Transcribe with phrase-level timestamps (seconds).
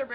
[0.00, 0.06] 喽，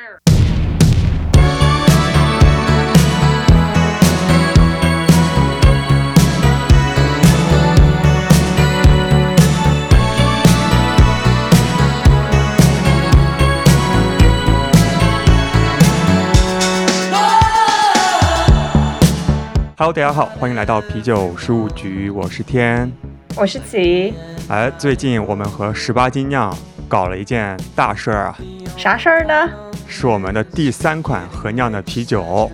[19.78, 22.92] 大家好，欢迎来到啤酒事务局，我是天。
[23.36, 24.16] 我是琪，
[24.50, 26.52] 哎，最近我们和十八斤酿
[26.88, 28.38] 搞了一件大事儿啊，
[28.78, 29.50] 啥事儿呢？
[29.88, 32.52] 是我们的第三款合酿的啤酒。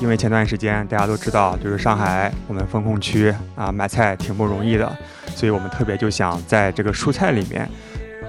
[0.00, 4.90] 因为前段时间大家都知道，就是上海我们风控区啊买菜挺不容易的，
[5.36, 7.68] 所以我们特别就想在这个蔬菜里面，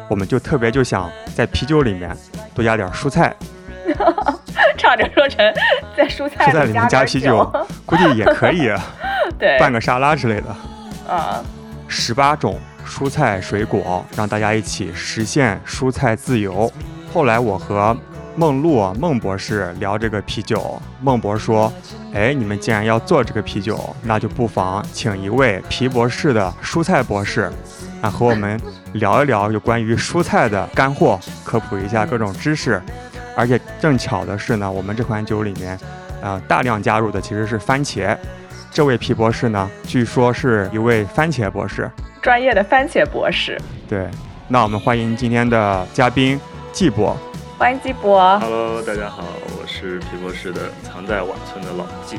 [0.07, 2.15] 我们就特别就想在啤酒里面
[2.53, 3.35] 多加点蔬菜，
[4.77, 5.39] 差点说成
[5.97, 7.51] 在蔬菜蔬菜里面加啤酒，
[7.87, 8.69] 估计也可以，
[9.39, 10.55] 对，拌个沙拉之类的。
[11.11, 11.43] 啊，
[11.87, 16.71] 十八种蔬菜水果，让大家一起实现蔬菜自由。
[17.13, 17.95] 后来我和
[18.35, 21.71] 梦露孟博士聊这个啤酒，孟博说
[22.13, 27.51] ：“哎，你们既然要做这个啤酒，那就不妨请一位皮博士的蔬菜博士，
[28.01, 28.59] 啊，和我们
[28.93, 32.81] 聊一聊有关于蔬菜的干货，科普一下各种知识。
[33.35, 35.79] 而且正巧的是呢，我们这款酒里面，
[36.21, 38.17] 呃，大量加入的其实是番茄。
[38.73, 41.87] 这位皮博士呢，据说是一位番茄博士。
[42.23, 43.55] 专业的番茄博士，
[43.87, 44.09] 对，
[44.47, 47.15] 那我们欢迎今天的嘉宾季博。
[47.59, 48.39] 欢迎季博。
[48.39, 49.25] Hello，大家好，
[49.61, 52.17] 我是皮博士的藏在瓦村的老季，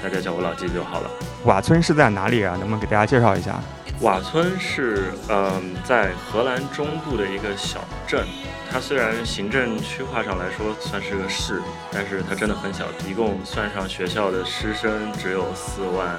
[0.00, 1.10] 大家叫我老季就好了。
[1.44, 2.52] 瓦村是在哪里啊？
[2.60, 3.58] 能不能给大家介绍一下？
[4.02, 8.24] 瓦村是嗯、在荷兰中部的一个小镇，
[8.72, 16.16] 它虽然行政区划上来说算是个市，但是它真的很小，一共算上学校的师生只有四万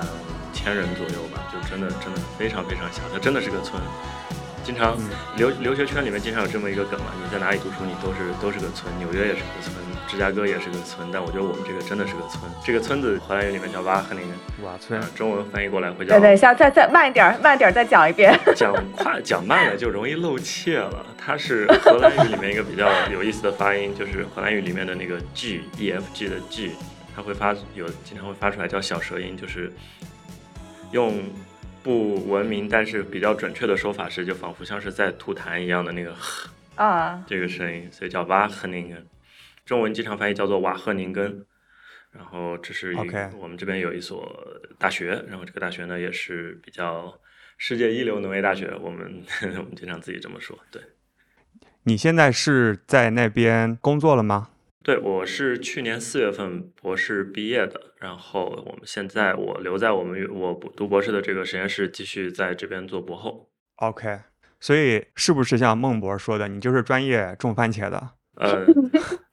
[0.53, 3.81] 千人左右吧，就真的真的非常非常小，它真的是个村。
[4.63, 9.75] 经常嗯留留学圈里面经常有这么一个梗嘛，你在哪里读书，你都是都是个村，纽约也是个村，
[10.07, 12.41] 芝加哥也是个村，但我觉得我们这个真的是个村。
[12.63, 18.37] 这个村子荷兰语里面叫瓦赫宁根，瓦村呃，中文翻译过来会叫等一，下再再慢一点儿，慢点儿再讲一遍。
[18.55, 21.05] 讲快讲慢了就容易漏怯了。
[21.17, 26.71] 它是荷兰语里面一个比较有意思的发音，就是荷兰语里面的那个 g e f g 的 g，
[27.15, 29.71] 它会发有经常会发出来叫小舌音，就是
[30.91, 31.23] 用
[31.83, 36.15] 不文明但是比较准确的说法是，就仿佛像是在吐痰一样的那个
[36.75, 39.05] 啊， 这个声音，所以叫瓦赫宁根。
[39.65, 41.45] 中文经常翻译叫做瓦赫宁根。
[42.11, 42.93] 然后这是
[43.39, 44.37] 我们这边有一所
[44.77, 47.17] 大学，然后这个大学呢也是比较
[47.57, 49.23] 世界一流农业大学，我们
[49.57, 50.59] 我们经常自己这么说。
[50.69, 50.81] 对，
[51.83, 54.49] 你现在是在那边工作了吗？
[54.83, 63.51] 对我是去年四月份博士毕业的，然后我们现在我留在我们我读博士的这个实验室，继续在这边做博后。
[63.75, 64.19] OK，
[64.59, 68.11] 所以是不是像孟博说的，你就是专业种番茄的？
[68.41, 68.65] 呃，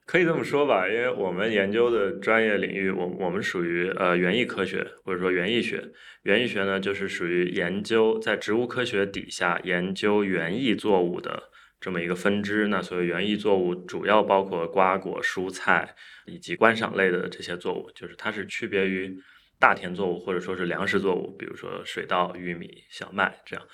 [0.05, 5.83] 可以这么说吧，因为我们研究的专业领域，我我们属于呃园艺科学或者说园艺学。
[6.25, 11.45] 园艺学呢，就是属于研究在植物科学底下研究园艺作物的
[11.81, 12.69] 这么一个分支。
[12.69, 15.95] 那所谓园艺作物，主要包括瓜果、蔬菜
[16.27, 19.17] 以及观赏类的这些作物，就是它是区别于
[19.59, 23.65] 大田作物或者说是粮食作物，比如说水稻、玉米、小麦这样。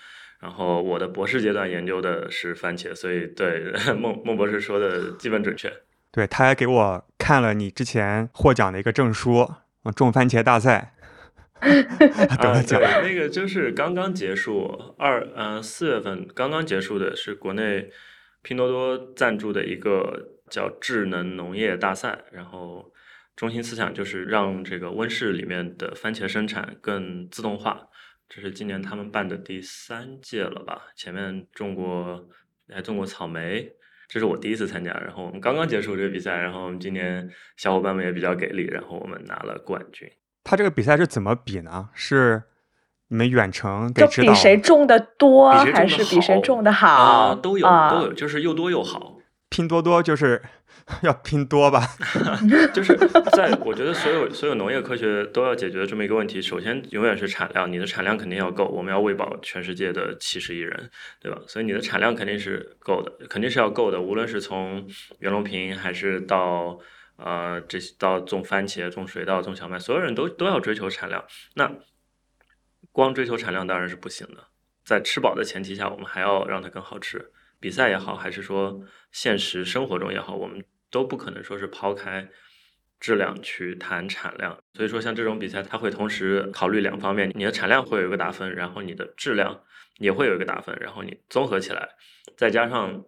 [0.40, 5.72] 然后我的博士阶段研究的是番茄，所以对 孟孟博士说的基本准确。
[6.12, 9.50] 对，他还给我看了你之前获奖的一个证书，
[9.96, 10.93] 种番茄大赛
[12.38, 14.66] 啊，对，那个就是刚刚结束，
[14.98, 17.90] 二嗯四月份刚刚结束的是国内
[18.42, 22.92] 拼多多赞助的一个叫智能农业大赛，然后
[23.34, 27.88] 中心思想就是让这个温室里面的番茄生产更自动化。
[28.28, 30.86] 这是今年他们办的第三届了吧？
[30.96, 32.28] 前面种过
[32.68, 33.70] 还种过草莓，
[34.08, 34.92] 这是我第一次参加。
[34.92, 40.08] 然后我们刚刚结束这个比赛，然后我们今年小伙伴们也比较给力，然后我们拿了冠军。
[40.44, 41.88] 他这个比赛是怎么比呢？
[41.94, 42.42] 是
[43.08, 47.34] 你们远程给就比指导，谁种的多，比谁种得还是比谁种的啊，好？
[47.34, 49.16] 都有啊都有，就是又多又好。
[49.50, 50.42] 拼多多就是
[51.02, 51.86] 要拼多吧？
[52.74, 52.96] 就是
[53.32, 61.38] 在我觉得所有所有农业科学都要解决的这么一个问题，首先永远是产量，你的产量肯定要够，我们要喂饱全世界的七十亿人，对吧？
[61.46, 64.84] 所以你的产量肯定是够的，肯定是要够的，无论是从
[65.20, 66.76] 袁隆平还是到
[67.16, 71.24] 呃这些到种番茄、种水稻、种小麦，所有人都都要追求产量。
[71.54, 71.70] 那
[72.92, 74.48] 光追求产量当然是不行的，
[74.84, 77.32] 在吃饱的前提下，我们还要让它更好吃。
[77.60, 78.80] 比赛也好，还是说
[79.10, 82.28] 现实生活中也好，我们都不可能说是抛开
[83.00, 84.58] 质量去谈产量。
[84.74, 89.62] 所以说，像这种比赛，它会同时考虑两方面：你的产量会有一个打分，然后你的质量
[89.96, 91.88] 也会有一个打分，然后你综合起来，
[92.36, 93.02] 再加上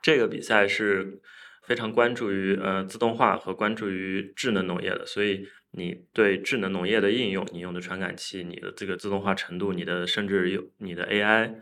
[0.00, 1.20] 这个比赛是
[1.68, 11.56] 非常关注于呃自动化和关注于智能农业的，所以你对智能农业的应用，你用的传感器，你的这个自动化程度，你的甚至有你的 AI，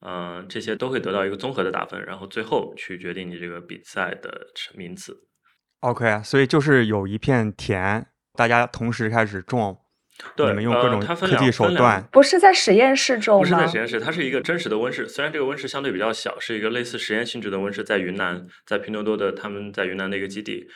[0.00, 5.16] 嗯、这些都会得到一个综合的打分，然后最后去决定你这个比赛的名次。
[5.80, 9.80] OK，所以就是有一片田，大家同时开始种，
[10.34, 12.08] 对，你们用各呃种它分两科技手分两段。
[12.10, 13.76] 不是在实验室中不是在实？
[13.76, 15.08] 验室，它是一个真实的温室。
[15.08, 20.66] 虽然这个温室相对比较小，是一个类似实验性质的温室，在云南，在拼多多的他们在云南的一个基地。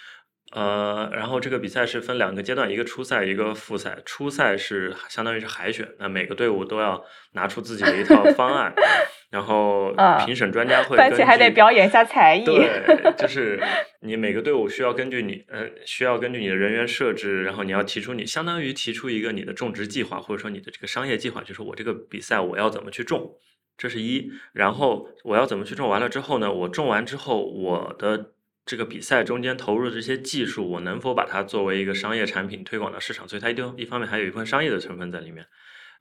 [0.52, 3.98] 呃，然后这个比赛是分两个阶段，一个初赛，一个复赛。
[4.04, 7.04] 初赛是相当于是海选，那每个队伍都要
[7.34, 8.74] 拿出自己的一套方案，
[9.30, 12.44] 然后啊评审专家会而且还得表演一下才艺。
[12.44, 12.68] 对，
[13.16, 13.62] 就是
[14.00, 23.36] 你每个队伍需要根据你呃需要根据你的人员设置，然后你要提出你相当于提出一个你的种植计划，或者说你的这个商业计划，就是我这个比赛我要怎么去种，
[23.78, 24.28] 这是一。
[24.52, 28.32] 然后我要怎么去种完了之后呢，我种完之后我的。
[28.70, 33.28] 这个比赛中间投入的这些技术，我能否把它作为一个商业产品推广到市场？
[33.28, 35.44] 所以它一定一方面还有一部分商业的成分在里面。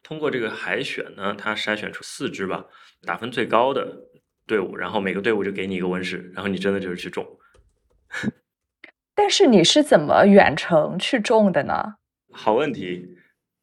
[0.04, 2.68] 通过这个海选呢，它筛选出四支吧，
[3.02, 3.98] 打分最高的
[4.46, 7.26] 队伍，然后每个队伍就给你一个温室，然后你真的就是去种。
[9.16, 11.96] 但是你是怎么远程去种的呢？
[12.32, 13.18] 好问题，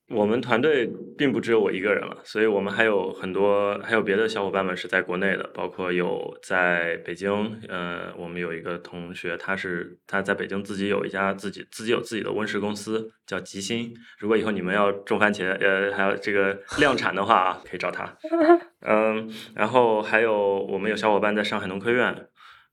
[0.09, 0.89] 我们团队
[1.19, 13.93] 并不只有我一个人了，所以我们还有很多，还有别的小伙伴们是在国内的，包括有在北京，呃，我们有一个同学，他是他在北京自己有一家自己自己有自己的温室公司，叫吉星。
[14.19, 18.17] 如果以后你们要种番茄，呃，还有这个量产的话啊，可以找他。
[18.87, 22.29] 嗯，然后还有我们有小伙伴在上海农科院。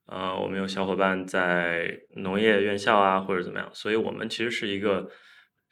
[0.06, 5.10] 呃，我们有小伙伴在农业院校啊，或者怎么样，所以我们其实是一个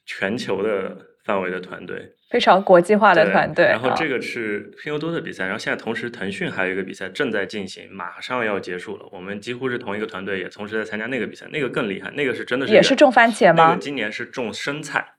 [0.05, 3.65] 全球的范围的团队，非常国际化的团队。
[3.65, 9.05] 啊然后这个是拼多多的比赛，然后现在同时腾讯还有一个比赛正在进行，马上要结束了。
[9.11, 13.81] 我们几乎是同一个团队，也同时在参加那个比赛，那个更厉害，那个是真的是也是种番茄吗那个？
[13.81, 15.13] 今年是种生菜，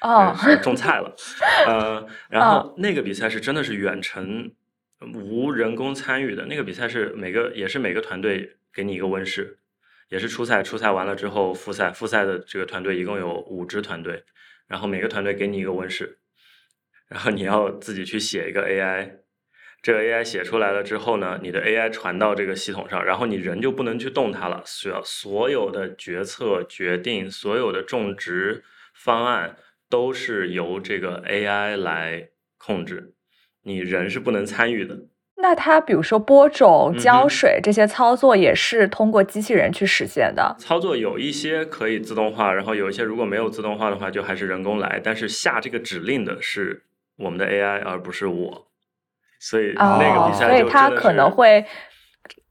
[0.00, 1.14] 哦，种菜了。
[1.66, 4.52] 呃，然后那个比赛是真的是远程
[5.14, 9.58] 无人工参与的，那个比赛是每个也是每个团队给你一个温室，
[10.08, 14.22] 也是初赛，初赛完了之后复赛，复赛的这个团队一共有五支团队，
[14.72, 16.18] 然后每个团队给你一个温室，
[17.06, 19.18] 然后你要自己去写一个 AI。
[19.82, 28.64] 这个 AI 写出来了之后呢，你的 AI 传到这个系统上，然后你人就不能去动它了，需要所有的决策、决定、所有的种植
[28.94, 29.58] 方案
[29.90, 33.12] 都是由这个 AI 来控制，
[33.64, 35.00] 你人是不能参与的。
[35.36, 40.54] 那它比如说播种、嗯浇哼水这些操作也是通过机器人去实现的。
[40.58, 45.00] 操作有一些可以自动化，然后有一些如果没有自动化的话，就还是人工来。
[45.02, 46.84] 但是下这个指令的是
[47.16, 48.66] 我们的 AI，而不是我。
[49.40, 51.64] 所以那个哦比，赛所以就真的它可能，会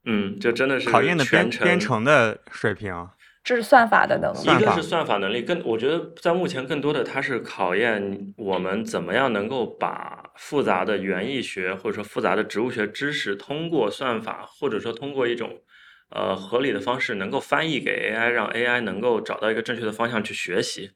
[0.04, 3.08] 嗯，就真的是考验的编编程的水平。
[3.42, 4.62] 这是算法的能力。
[4.62, 15.62] 一个是算法能力，更我觉得在目前更多的它是考验我们怎么样能够把复杂的园艺学或者说复杂的植物学知识，通过算法或者说通过一种
[16.10, 20.92] 呃合理的方式，能够翻译给 AI，让 AI 能够找到一个正确的方向去学习。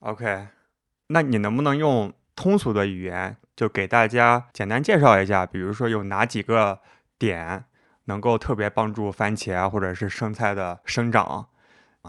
[0.00, 0.48] OK，
[1.08, 6.80] 那你能不能用通俗的语言，就给大家简单介绍一下，比如说有哪几个
[7.18, 7.64] 点
[8.04, 11.48] 能够特别帮助番茄啊或者是生菜的生长？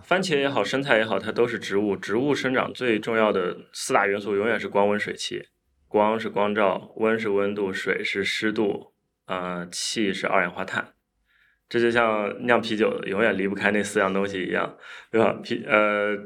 [0.03, 1.95] 番茄也好，生菜也好，它都是植物。
[1.95, 5.47] 植物生长最重要的四大元素永远是光、温、水、气。
[5.87, 8.93] 光是光照，温是温度，水是湿度，
[9.25, 10.93] 呃，气是二氧化碳。
[11.69, 14.77] 这就像酿啤酒永远离不开那四样东西一样，
[15.11, 15.33] 对吧？
[15.43, 16.17] 啤呃，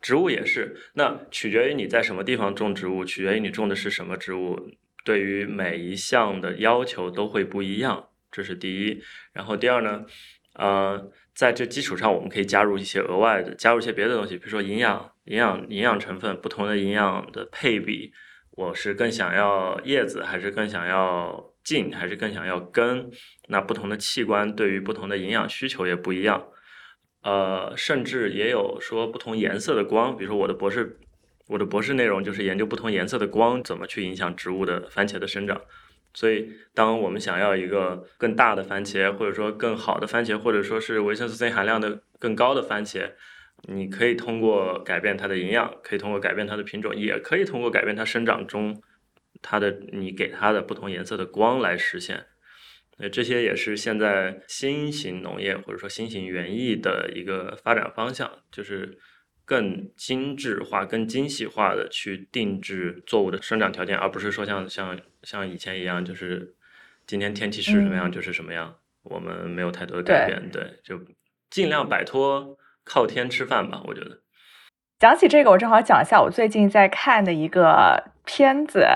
[0.00, 0.76] 植物也是。
[0.94, 4.58] 那取决于你在什么地方种植物，取决于你种的是什么植物，
[5.04, 9.02] 对于每一项的要求都会不一样，这是第一。
[9.32, 10.04] 然后第二呢，
[10.54, 18.12] 呃，在这基础上，我们可以加入一些额外的，加入一些别的东西，比如说营养、营养、营养成分，不同的营养的配比，
[18.52, 23.10] 我是更想要叶子，还是更想要茎，还是更想要根？
[23.48, 26.48] 那不同的器官对于不同的营养需求也不一样。
[27.22, 30.98] 呃，甚至也有说不同颜色的光，比如说我的博士，
[31.48, 35.60] 我的博士内容就是研究不同颜色的光怎么去影响植物的番茄的生长。
[36.12, 43.12] 所以，当我们想要一个更大的番茄，或者说更好的番茄，或者说是维生素 C 含量的更高的番茄，
[43.68, 48.82] 你可以通过改变它的营养，可以通过改变它的品种，也可以通过改变它生长中
[49.42, 52.26] 它的你给它的不同颜色的光来实现。
[52.98, 58.98] 呃，这些也是现在新型农业或者说新型园艺的一个发展方向，就是
[59.44, 66.54] 更精致化、更精细化的去定制作物的生长条件，而不是说像像像以前一样，就是
[67.06, 70.50] 今天天气是什么样嗯就是什么样，我们没有太多的改变。
[70.50, 71.00] 对，就
[71.48, 72.54] 尽量摆脱
[72.90, 73.80] 靠天吃饭吧。
[73.84, 74.22] 我觉得
[74.98, 78.86] 讲起这个，我正好讲一下我最近在看的一个片子。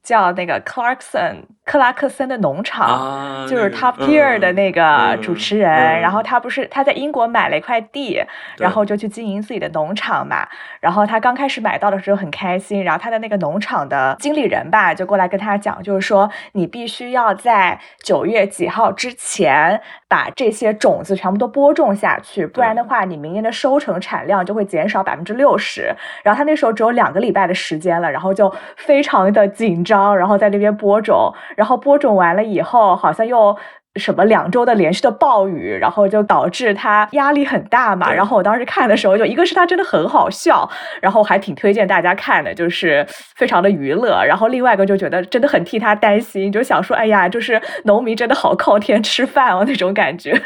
[0.00, 6.00] 叫那个 Clarkson 克拉克森的农场，就是 Top Gear 的那个主持人。
[6.00, 8.24] 然后他不是他在英国买了一块地，
[8.56, 10.48] 然后就去经营自己的农场嘛。
[10.80, 25.94] 然后他刚开始买到的时候很开心，然后他的那个农场的经理人吧就过来跟他讲，就是说你必须要在九月几号之前把这些种子全部都播种下去，不然的话你明年的收成产量就会减少百分之六十。
[26.22, 30.16] 然后他那时候只有两个礼拜的时间了，然后就非常的紧张。
[30.16, 33.56] 然后在那边播种，然后播种完了以后，好像又
[33.96, 38.12] 什么两周的连续的暴雨，然后就导致他压力很大嘛。
[38.12, 40.70] 然后我当时看的时候，就一个是他真的很好笑，
[41.02, 44.24] 然后还挺推荐大家看的，就是非常的娱乐。
[44.24, 50.40] 然后另外一个就觉得真的很替他担心，就想说，哎呀，就是农民真的好靠天吃饭哦那种感觉。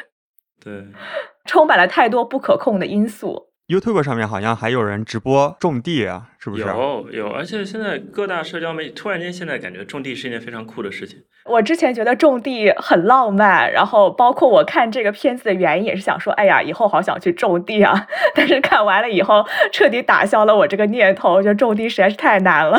[0.65, 0.73] 对，
[1.45, 3.52] 充满了太多不可控的因素。
[3.73, 6.63] YouTube 上面好像还有人直播种地啊，是不是？
[6.63, 11.19] 有有，而且现在各大社交媒体突然间现在感觉种地是一件非常酷的事情。
[11.47, 18.07] 我之前觉得种地很浪漫，然后包括我看这个片子的原因也是想说，哎呀，以后好想去种地啊！
[18.35, 22.79] 但是看完了以后，彻底打消了我这个念头，觉得种地实在是太难了。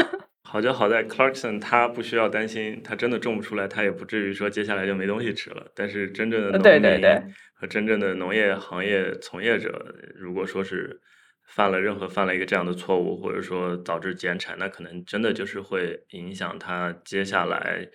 [0.53, 5.65] 好就好在 Clarkson 他不需要担心，他真的种不出来，他也不至于说接下来就没东西吃了。
[5.73, 11.01] 但是真正的农民和真正的农业行业从业者，如果说是
[11.47, 17.87] 犯了任何犯了一个这样的错误，或者说导致减产，那可能真的就是会影响他接下来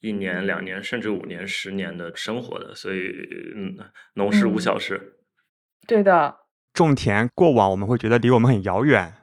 [0.00, 2.74] 一年、两年，甚至五年、十年的生活的。
[2.74, 3.08] 所以，
[3.56, 3.74] 嗯，
[4.12, 5.14] 农事无小事。
[5.86, 6.36] 对的，
[6.74, 9.14] 种田过往我们会觉得离我们很遥远，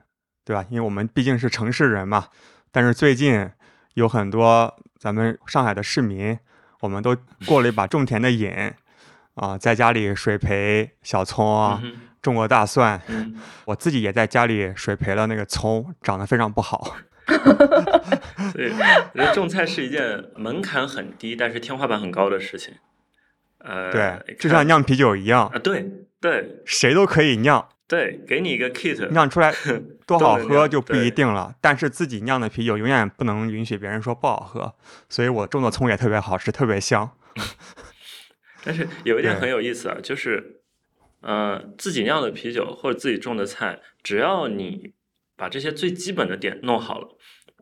[0.44, 0.66] 对吧？
[0.72, 2.30] 因为我们毕竟是城市人嘛。
[2.76, 3.50] 但是最近
[3.94, 6.38] 有很多咱们上海的市民，
[6.82, 7.16] 我们都
[7.46, 8.52] 过了一把种田的瘾
[9.36, 11.82] 啊，在家里水培小葱啊，
[12.22, 13.02] 种过大蒜，
[13.64, 16.98] 我自己也在家里水培了那个葱，长得非常不好。
[18.52, 18.70] 所以，
[19.14, 22.74] 我觉得种菜是一件门槛很低，但是天花板很高的事情。
[23.60, 25.90] 呃，对，就像酿啤酒一样啊，对
[26.20, 27.70] 对，谁都可以酿。
[27.88, 29.54] 对，给你一个 kit，酿出来
[30.08, 31.56] 多好喝就不一定了。
[31.62, 34.74] 但是自己酿的啤酒永远不能允许别人说不好喝。
[35.08, 37.16] 所以我种的葱也特别好吃，特别香。
[38.64, 40.62] 但是有一点很有意思啊，就是，
[41.22, 44.94] 呃，自己酿的啤酒或者自己种的菜，只要你
[45.38, 47.08] 把这些最基本的点弄好了，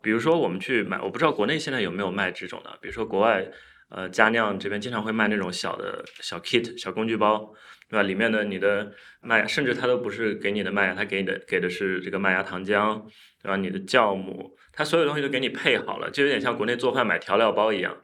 [0.02, 3.46] 比如说我们去买，我不知道国内现在有没有卖这种的，比如说国外，
[3.90, 7.54] 呃，家酿这边经常会卖那种小的小 kit 小工具包。
[7.94, 8.02] 对吧？
[8.02, 13.00] 里面的你的麦芽，甚至它都不是给你的麦芽，它给你的给的是这个麦芽糖浆，
[13.40, 13.56] 对吧？
[13.56, 17.96] 你的酵母，它所有东西都给你配好了，就有点像国内做饭买调料包一样。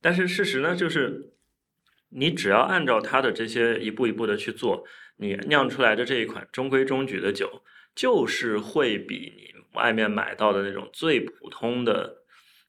[0.00, 1.34] 但是事实呢，就是
[2.08, 4.86] 你只要按照它的这些一步一步的去做，
[5.18, 7.62] 你酿出来的这一款中规中矩的酒，
[7.94, 12.22] 就是会比你外面买到的那种最普通的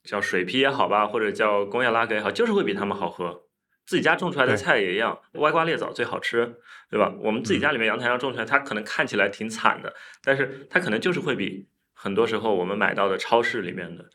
[0.04, 3.44] 叫水啤也好吧，或者叫工业拉格也好，就是会比他们好喝。
[3.86, 6.56] 自己家种出来的菜也一样，歪瓜裂枣最好吃，
[6.90, 7.14] 对吧？
[7.20, 14.10] 我们自己家里面阳台上种出来，它可能看起来挺惨的，但是它可能就是会比很多时候我们买到的超市里面的，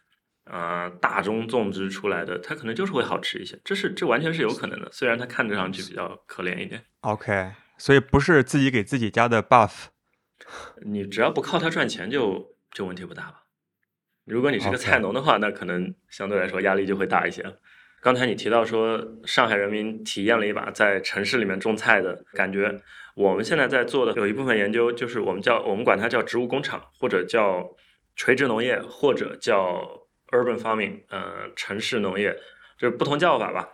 [0.44, 3.58] 呃，大中种植出来的，它可能就是会好吃一些。
[3.64, 6.84] 这是这完全是有可能的，虽然它看着上去比较可怜一点。
[7.00, 9.86] OK，所以不是自己给自己家的 buff，
[10.82, 13.42] 你只要不靠它赚钱，就就问题不大吧？
[14.24, 17.44] 如果你是个菜农的话，那可能相对来说压力就会大一些。
[18.06, 22.80] 刚才你提到说，上海人民体验了一把在城市里面种菜的感觉。
[23.16, 27.68] 我们现在在做的有一部分研究，就是我们叫我们管它叫植物工厂，或者叫
[28.14, 32.32] 垂直农业，或者叫 urban farming，呃，城市农业，
[32.78, 33.70] 就是不同叫法吧。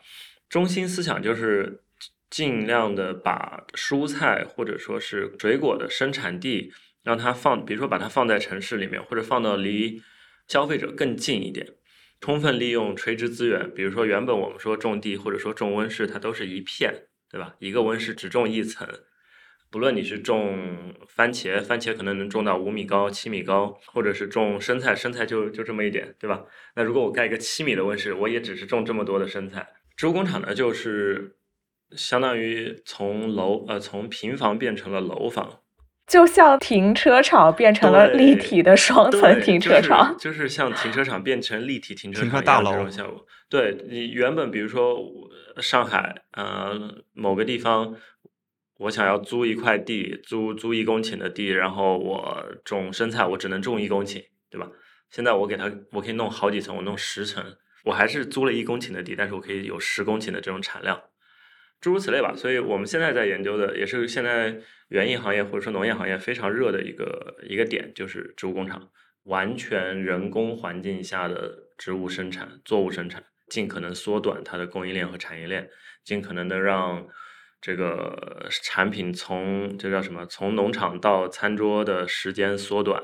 [0.49, 1.83] 中心思想就是
[2.31, 6.73] 尽量的把蔬菜或者说是水果的生产地，
[7.03, 10.01] 让它放，比如说把它放在城市里面，或者放到离
[10.49, 11.67] 消费者更近一点。
[12.23, 17.57] 充分利用垂直资源，比如说原本我们说种地或者说种温室，它都是一片，对吧？
[17.59, 18.89] 一个温室只种一层，
[19.73, 26.45] 不论你是种番茄，番茄可能能种到五米高、七米高，或者是种生菜，生菜就就这么一点，对吧？
[26.77, 29.67] 那如果我盖一个七米的温室，我也只是种这么多的生菜。
[29.97, 31.39] 植物工厂呢，就是
[31.97, 35.62] 相当于从楼呃从平房变成了楼房。
[36.07, 43.25] 就像停车场变成了立体的双层停车场，就是像停车场变成立体停车场大楼这种效果。
[43.49, 44.99] 对你原本比如说
[45.61, 47.95] 上海，呃，某个地方，
[48.79, 54.69] 我想要租一块地，租租一公顷的地，然后我种生菜，我只能种一公顷，对吧？
[55.11, 57.45] 现在我给他，我可以弄好几层，我弄十层，
[57.85, 60.99] 我还是租了一公顷的地，但是我可以有十公顷的这种产量。
[61.83, 62.33] 诸如此类吧。
[62.35, 64.57] 所以我们现在在研究的，也是现在
[64.89, 68.89] 园艺行业或者说农业行业非常热的一个一个点，就是植物工厂，
[69.25, 75.69] 完全人工环境下的植物生产、作物生产，尽可能缩短它的供应链和产业链，
[76.03, 77.07] 尽可能的让
[77.61, 83.03] 这个产品从这叫什么，从农场到餐桌的时间缩短，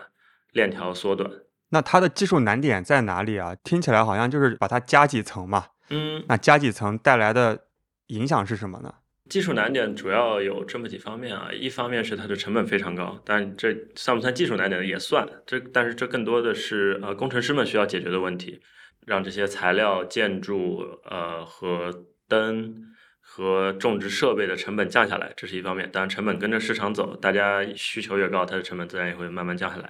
[0.52, 1.30] 链条缩短。
[1.70, 3.54] 那它的技术难点在哪里啊？
[3.62, 5.66] 听起来好像就是把它加几层嘛。
[5.90, 7.66] 嗯，那加几层带来的
[8.09, 8.93] 影响是什么呢？
[9.31, 15.29] 技术难点主要有这么几方面啊，一方面是它的成本非常高，但这算不算技术难点也算。
[15.47, 18.61] 这但是这更多的是呃工程师们需要解决的问题，
[19.07, 22.75] 让这些材料、建筑呃和灯
[23.21, 25.91] 和种植设备的成本降下来，这是一方面。
[25.93, 29.88] 当然成本跟着市场走，大家需求越高，它的成本自然也会慢慢降下来。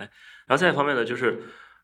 [0.49, 1.41] 然后再一方面呢，就是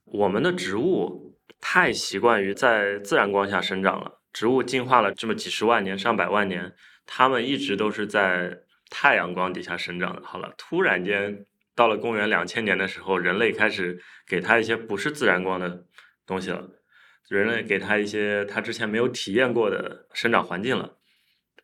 [0.07, 6.75] 我们的植物太习惯于在自然光下生长了，植物进化了这么几十万年、上百万年，
[7.07, 8.59] 它们一直都是在
[8.91, 10.21] 太阳光底下生长的。
[10.23, 15.87] 好了，突然间到了公元两千年的时候，人类开始给它一些不是自然光的
[16.27, 16.69] 东西了，
[17.29, 20.97] 人类给它一些它之前没有体验过的生长环境了，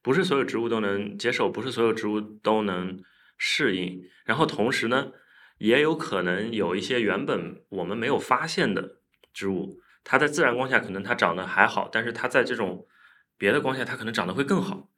[0.00, 3.02] 不是所有植物都能接受，不是所有植物都能
[3.36, 4.00] 适应。
[4.24, 5.10] 然后同时呢，
[5.58, 8.98] 也有可能有一些原本我们没有发现的
[9.34, 12.86] 植物，它在自然光下可能它长得还好，但是它在这种
[13.38, 14.88] 别的光下，它可能长得会更好。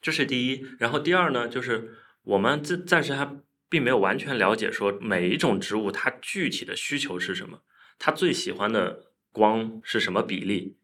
[0.00, 0.66] 这是第一。
[0.78, 1.90] 然后第二呢，就是
[2.24, 3.28] 我们暂暂时还
[3.68, 7.60] 并没有完全了解说每一种植物它具体的需求是什么，
[7.98, 10.76] 它最喜欢的光是什么比例。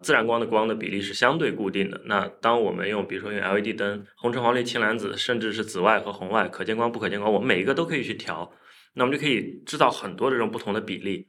[0.00, 2.02] 自然光的光的比例是相对固定的。
[2.04, 8.52] 那当我们用，比如说用 LED 灯，红橙黄绿青蓝紫，甚至是紫外和红外，可见光不可见光，我们每一个都可以去调。
[8.92, 11.28] 那我们就可以制造很多这种不同的比例，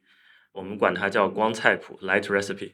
[0.55, 2.71] 我们管它叫光菜谱 （light recipe）。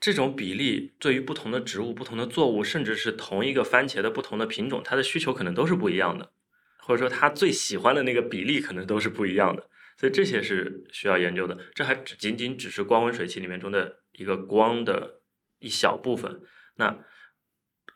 [0.00, 6.30] 这种比例对于不同的植物、不同的作物，甚至是同一个番茄的不同的品种，它的需求可能都是不一样的，
[6.78, 9.68] 或者说它最喜欢的那个比例可能都是不一样的。
[9.96, 11.56] 所以这些是需要研究的。
[11.74, 15.20] 这还只仅仅只是光温水器里面中的一个光的
[15.58, 16.40] 一小部分。
[16.76, 16.98] 那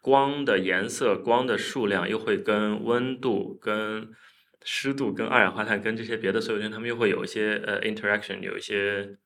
[0.01, 4.11] 光的颜色、光的数量又会跟温度、跟
[4.65, 9.19] 湿度、跟二氧化碳、跟这些别的所有源，它们又会有一些呃 interaction，有一些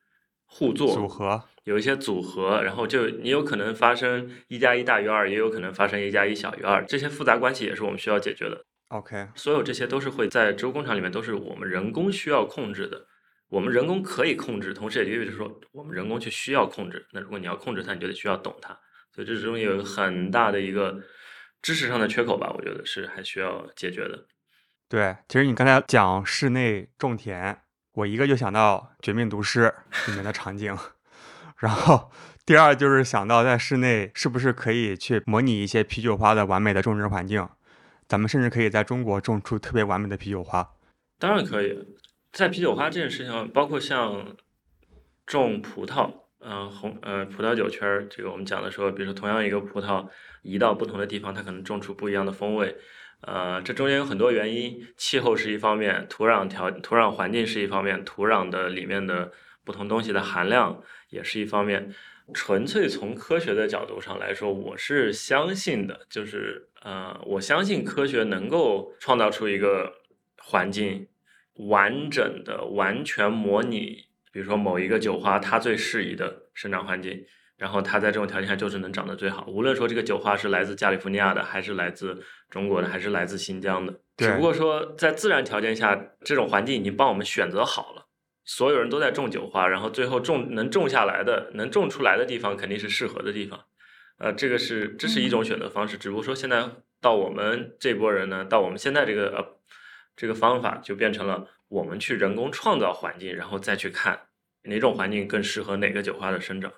[0.55, 8.63] 互作组合，有一些组合，然后就你有可能发生一加一大于二，也有可能发生一加一小于二，这些复杂关系也是我们需要解决的。
[8.89, 13.07] OK，所有这些都是会在植物工厂里面都是我们人工需要控制的。
[13.49, 17.07] 我们人工可以控制，同时也意味着说我们人工去需要控制。
[17.13, 18.79] 那如果你要控制它，你就得需要懂它。
[19.15, 21.01] 所以这中有一个很大的一个
[21.63, 24.27] 知识上的缺口吧，我觉得是还需要解决的。
[24.89, 27.62] 对，其实你刚才讲室内种田，
[27.95, 29.75] 我一个就想到《绝命毒师》
[30.11, 30.77] 里面的场景，
[31.59, 32.11] 然后
[32.47, 37.47] 第二就是想到在室内是不是可以去模拟一些啤酒花的完美的种植环境，
[38.09, 40.73] 咱们甚至可以在中国种出特别完美的啤酒花。
[41.19, 41.87] 当然可以，
[42.33, 44.35] 在啤酒花这件事情，包括像
[45.27, 50.09] 种葡萄，嗯、红呃葡萄酒圈儿，这个我们讲的时候，比如说同样一个葡萄
[50.41, 52.75] 移到不同的地方，它可能种出不一样的风味。
[53.23, 59.33] 呃，这中间有很多原因，气候是一方面，土壤条土壤环境是一方面，土壤的里面的
[59.65, 61.95] 不同东西的含量也是一方面。
[62.35, 69.93] 纯粹从科学的角度上来说，我是相信的，就是呃，我相信科学能够创造出一个
[70.39, 71.09] 环境，
[71.55, 77.25] 完整的、完全模拟，比如说某一个酒花它最适宜的生长环境，
[77.63, 79.47] 然后它在这种条件下就是能长得最好。
[79.47, 82.21] 无论说这个酒花是来自加利福尼亚的，还是来自
[82.51, 88.07] 中国的，还是来自新疆的，只不过说在自然条件下，这种环境已经帮我们选择好了。
[88.45, 93.61] 所有人都在种酒花，然后最后种能种下来的、能种出来的地方肯定是适合的地方。
[94.19, 96.69] 呃，这个是这是一种选择方式，只不过说现在
[97.01, 99.47] 到我们这波人呢，到我们现在这个呃
[100.17, 104.19] 这个方法就变成了我们去人工创造环境，然后再去看
[104.65, 106.73] 哪种环境更适合哪个酒花的生长。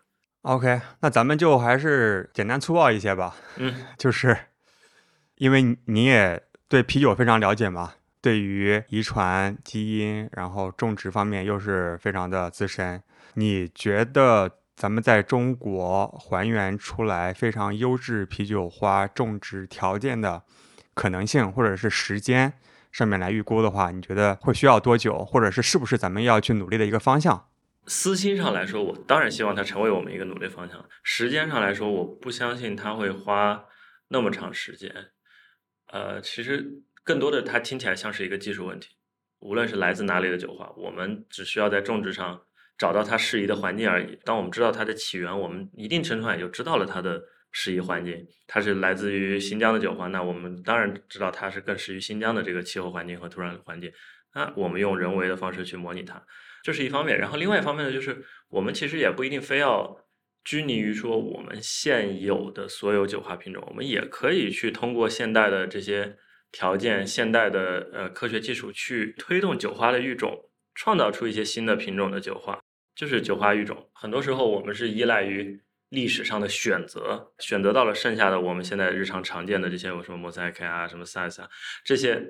[0.44, 4.36] OK，那咱们就还是简单粗暴一些吧，嗯， 就是
[5.36, 13.02] 因为你你也对啤酒非常了解嘛，对于遗传基因，然后种植方面又是非常的资深，
[13.34, 20.42] 你觉得咱们在中国还原出来非常优质啤酒花种植条件的
[20.92, 22.52] 可能性，或者是时间
[22.92, 27.46] 上面来预估的话，你觉得会需要多久，或者是是不是咱们要去努力的一个方向？
[27.86, 30.84] 私心上来说，我当然希望它成为我们一个努力方向。
[31.02, 33.64] 时间上来说，我不相信它会花
[34.08, 34.92] 那么长时间。
[35.92, 36.64] 呃，其实
[37.02, 38.88] 更多的它听起来像是一个技术问题。
[39.40, 42.40] 无论是来自哪里的酒花，我们只需要在种植上
[42.78, 44.18] 找到它适宜的环境而已。
[44.24, 48.26] 当我们知道它的起源，我们一定程度上也就知道了它的适宜环境。
[48.46, 53.92] 它是来自于新疆的酒花，那我们当然知道它是更适于新疆的这个气候环境和土壤环境。
[54.34, 56.20] 那我们用人为的方式去模拟它，
[56.64, 57.18] 这是一方面。
[57.18, 60.00] 然后另外一方面呢，就是我们其实也不一定非要
[60.42, 66.16] 拘泥于说我们现有的所有酒花品种，我们也可以去通过现代的这些
[66.50, 72.58] 条件、现代的呃科学技术去推动酒花的育种，创造出一些新的品种的酒花，
[72.96, 73.90] 就是酒花育种。
[73.92, 81.48] 很多时候我们是依赖于历史上的选择，选择到了剩下的我们现在日常常见的这些有什么摩塞克啊、什么塞斯啊
[81.84, 82.26] 这些。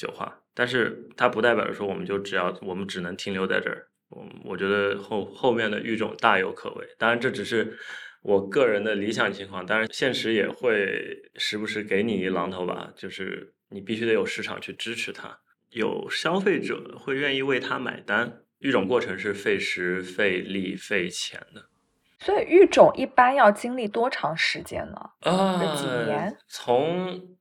[0.00, 3.86] 酒花，但是它不代表着说我们就只要我们只能停留在这儿。
[4.08, 6.86] 我我觉得后后面的育种大有可为。
[6.96, 7.78] 当然，这只是
[8.22, 12.90] 我个人的理想情况，当然现实也会时不时给你一榔头吧。
[12.96, 18.40] 就是你必须得有市场去支持它，有消费者会愿意为它买单。
[18.60, 21.66] 育种过程是费时、费力、费钱的。
[22.18, 24.98] 所以育种一般要经历多长时间呢？
[25.20, 26.36] 啊，几年？
[26.48, 27.36] 从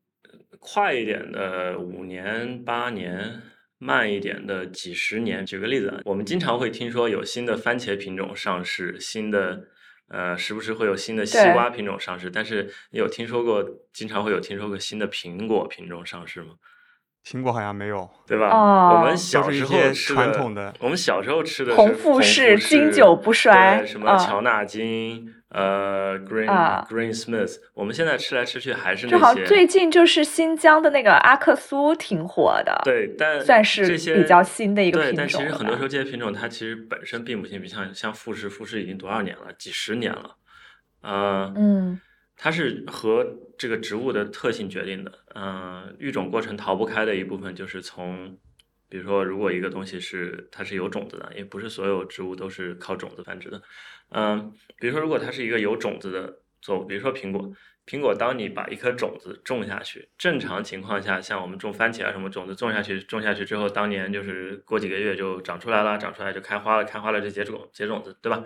[0.60, 3.42] 快一点的五年八年，
[3.78, 5.46] 慢一点的几十年。
[5.46, 9.68] 举个例子，我们经常会听说有新的番茄品种上市，新的
[10.10, 12.30] 呃，时不时会有新的西瓜品种上市。
[12.30, 16.56] 但是你有听说过，经常会有听说过新的苹果品种上市吗？
[17.26, 18.94] 苹果好像没有，对吧？
[18.94, 20.16] 我们小时候吃
[20.56, 25.36] 的，我们小时候吃的红富士，经久不衰，什么乔纳金。
[25.50, 26.46] 呃，Green
[26.86, 29.18] Green Smith，我们现在吃来吃去还是那些。
[29.18, 35.16] 正好最近就是新疆的那个阿克苏挺火的，对，但算是比较新的一个品种。
[35.16, 40.36] 对，但其实很多时候这些品种它其实本身并不新，比像像富士，富士已经多少年了，几十年了，
[41.02, 42.00] 呃，嗯，
[42.42, 48.38] 它是和这个植物的特性决定的，嗯，育种过程逃不开的一部分就是从，
[48.88, 53.62] 比如说如果一个东西是它是有种子的，也不是所有植物都是靠种子繁殖的。
[54.12, 57.52] 嗯，比如说，如果它是一个有种子的作物，比如说苹果，
[57.86, 68.42] 苹果，当你把一颗种子种下去，正常情况下，像我们种番茄啊什么种子种下去，种下去之后，当年就是过几个月就长出来了，长出来就开花了，开花了就结种结种子，对吧？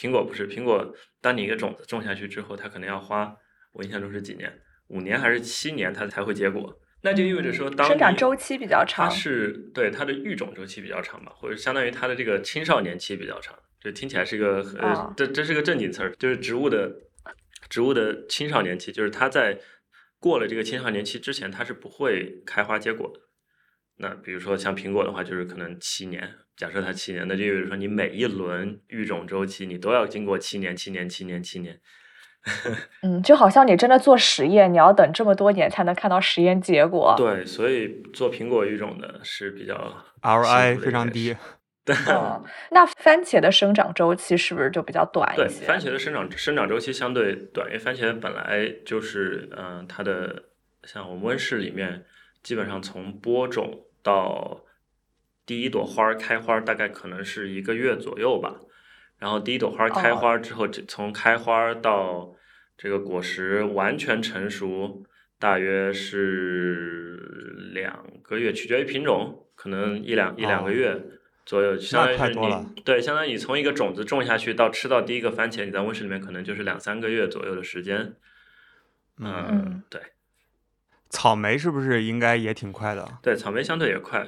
[0.00, 3.36] 苹果不是，苹果，当你一个种子种下去之后，它可能要花，
[3.74, 4.50] 我印象中是几年，
[4.88, 13.54] 五年还是七年，它才会结果，那就意味着说，当生长周期比较长，它是对它的育种周期比较长吧，或者相当于它的这个青少年期比较长。
[13.78, 16.90] 这听起来是一个呃，这这是个正经词儿，就是植物的
[17.68, 19.60] 植物的青少年期，就是它在
[20.18, 23.20] 过了这个青少年期之前，它是不会开花结果的。
[23.96, 31.80] 那比如说像苹果的话，就是可能七年，假设它七年，那就意味着说你每一轮育种周期，你都要经过七年、七年、七年、七年。
[33.00, 37.14] 嗯，就好像你真的做实验，你要等这么多年才能看到实验结果。
[37.16, 41.34] 对，所以做苹果育种的是比较 ROI 非常低。
[42.08, 45.60] 嗯，那番茄的生长周期是不是就比较短一些？
[45.60, 50.44] 对，番茄的生长生长周期相对短，因为番茄本来就是，嗯，它的
[50.84, 52.04] 像我们温室里面，
[52.42, 54.62] 基本上从播种到
[55.50, 58.60] 第一朵花开花，大概可能是一个月左右吧。
[59.18, 62.32] 然后第一朵花开花之后，这从开花到
[62.78, 65.04] 这个果实完全成熟，
[65.40, 70.96] 大约是两个月，取决于品种，可能一两一两个月。
[71.44, 78.14] 左右，相当于是你对，相当于你从一个种子种下去到吃到第一个番茄，你在温室里面可能就是两三个月左右的时间。
[79.18, 80.00] 嗯，对。
[81.08, 83.18] 草莓是不是应该也挺快的？
[83.20, 84.24] 对，草莓相对也快。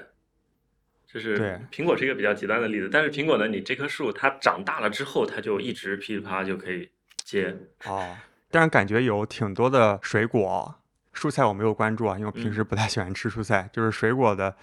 [1.12, 6.88] 就是苹果是一个比较极端的例子，但是苹果呢，你这棵树它长大了之后，它就一直噼里啪啦就可以
[7.22, 7.54] 结。
[7.84, 8.16] 哦，
[8.50, 10.74] 但是感觉有挺多的水果、
[11.14, 14.56] 蔬菜我没有关注啊，因为我平时不太喜欢吃蔬菜，就是水果的。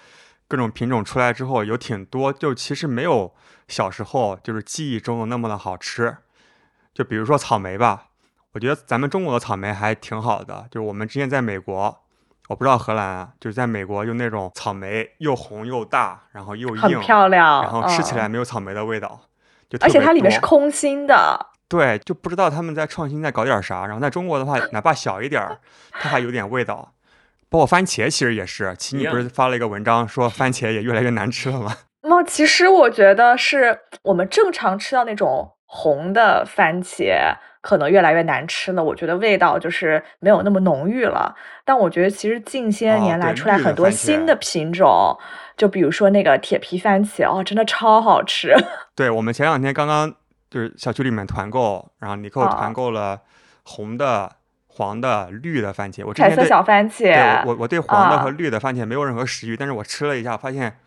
[0.47, 3.31] 各种品种出来之后有挺多，就其实没有
[3.67, 6.17] 小时候就是记忆中的那么的好吃。
[6.91, 8.07] 就比如说草莓吧，
[8.53, 10.67] 我觉得咱们中国的草莓还挺好的。
[10.71, 12.03] 就是我们之前在美国，
[12.49, 19.21] 我不知道荷兰啊，就是在美国用那种草莓又红又大，然后又硬，很漂亮，然后吃起来没有草莓的味道，
[19.69, 21.45] 就而且它里面是空心的。
[21.67, 23.85] 对，就不知道他们在创新在搞点啥。
[23.85, 25.59] 然后在中国的话，哪怕小一点儿，
[25.91, 26.93] 它还有点味道。
[27.49, 28.75] 包括番茄，其实也是。
[28.75, 31.77] 奇尼不是发了一个文章，说番茄也越来越难吃了吗？
[32.01, 38.83] 那其实我觉得是我们正常吃到那种红的番茄，可能越来越难吃了。
[38.83, 41.35] 我觉得味道就是没有那么浓郁了。
[41.63, 45.17] 但我觉得其实近些年来出来很多新的品种，
[45.57, 48.53] 就比如说那个铁皮番茄，哦，真的超好吃。
[48.95, 50.13] 对我们前两天刚刚
[50.49, 53.21] 就是小区里面团购，然后你给我团购了
[53.63, 54.33] 红的。
[54.71, 56.99] 黄的、绿的番茄，我之前彩色小番茄。
[57.03, 60.77] 对，我我对黄的和绿的番茄没有任何食欲，但是我吃了一下，发现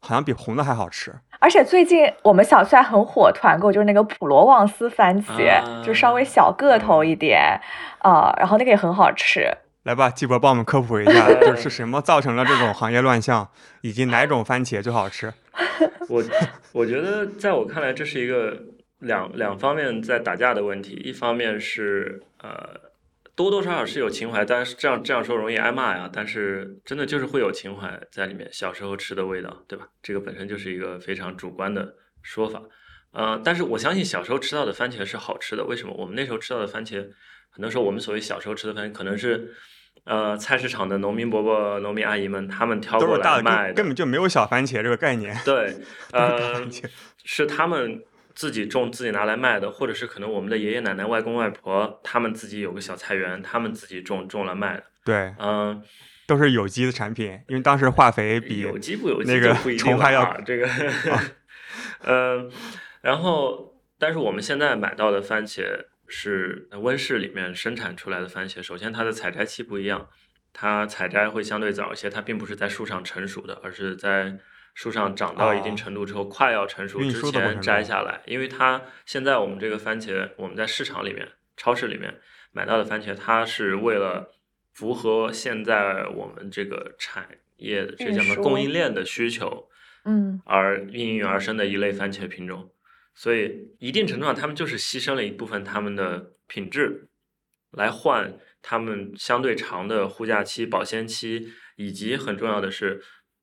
[0.00, 1.14] 好像比红的还好吃。
[1.40, 7.60] 而且最近我们小区还很火团购，就是那个普罗旺斯番茄，就稍微小个头一点，
[7.98, 9.46] 啊，然后那个也很好吃。
[9.84, 13.48] 来吧，季博帮我们科普一下，就是什么造成了这种行业乱象，
[13.80, 15.32] 以及哪种番茄最好吃？
[16.10, 16.22] 我
[16.72, 18.54] 我觉得，在我看来，这是一个
[18.98, 20.94] 两两方面在打架的问题。
[21.04, 22.68] 一方面是呃，
[23.38, 26.10] 多多少少是有情怀，但是这样这样说容易挨骂呀。
[26.12, 29.86] 但是真的就是会有情怀在里面，小时候吃的味道，对吧？
[30.02, 32.60] 这个本身就是一个非常主观的说法。
[33.12, 35.64] 呃，但是我相信小时候吃到的番茄是好吃的。
[35.64, 35.94] 为什么？
[35.96, 37.08] 我们那时候吃到的番茄，
[37.48, 39.54] 很多时候我们所谓小时候吃的番茄，可能是。
[40.04, 45.36] 呃，菜市场的农民伯伯、农民阿姨们，他们挑过来卖，根本就没有小番茄这个概念。
[45.44, 45.76] 对，
[46.14, 46.66] 呃，
[47.24, 48.00] 是他们
[48.38, 54.84] 自己种、自己拿来卖的，或者是可能我们的爷爷奶奶、外公外婆，他们自己有个小菜园，他们自己种种了卖的。
[55.04, 55.82] 对，嗯，
[56.28, 60.68] 都是有机的产品，因为当时化肥比有机不有机那个虫害要这个，
[62.06, 62.48] 嗯，
[63.02, 65.64] 然后，但是我们现在买到的番茄。
[66.10, 70.08] 是温室里面生产出来的番茄，首先它的采摘期不一样，
[70.54, 74.38] 它采摘会相对早一些，它并不是在树上成熟的，而是在
[74.78, 78.22] 树上长到一定程度之后，快要成熟之前摘下来。
[78.26, 82.14] 因为它现在我们这个番茄，我们在市场里面、超市里面
[82.52, 84.30] 买到的番茄，它是为了
[84.72, 89.68] 符合现在我们这个产业这叫什么供应链的需求，
[90.04, 92.70] 嗯，而应运而生的一类番茄品种。
[93.16, 97.08] 所以，一定程度上，他们就是牺牲了一部分他们的品质，
[97.72, 103.02] 来换他们相对长的护价期、保鲜期，以及很重要的是，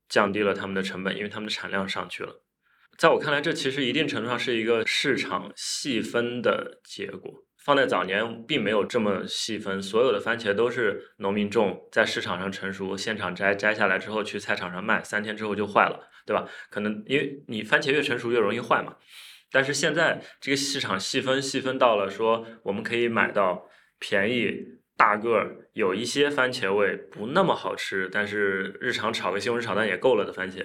[0.10, 2.44] 降低了他们的成本，因为他们的产量上去了。
[2.98, 7.44] 在我看来，这其实一定程度上是一个市场细分的结果。
[7.64, 16.48] 放在早年，并没有这么细分，所有的番茄都是农民种，在市场上成熟，现场摘，摘下来之后去菜场上卖，三天之后就坏了，对吧？
[16.70, 18.96] 可能因为你番茄越成熟越容易坏嘛。
[19.52, 24.60] 但是现在这个市场细分细分到了说，我们可以买到便宜
[24.98, 30.64] 大个儿，有一些番茄味不那么好吃，但是日常炒个西红柿炒蛋也够了的番茄，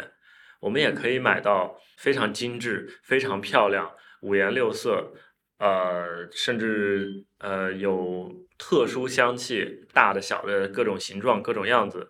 [0.61, 3.91] 我们也可以买到非常精致、非常漂亮、
[4.23, 5.13] 五颜六色，
[5.59, 12.09] 呃，甚至呃有特殊香气、大的小的各种形状、各种样子，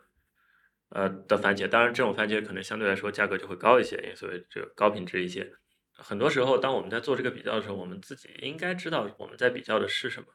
[0.90, 1.66] 呃的番茄。
[1.66, 5.50] 当然，这种番茄可能相对来说价格就会高一些，因为所谓这个高品质一些。
[5.94, 10.26] 很多时候，当我们在做这个比较的时候，我们自己应该知道我们在比较的是什么。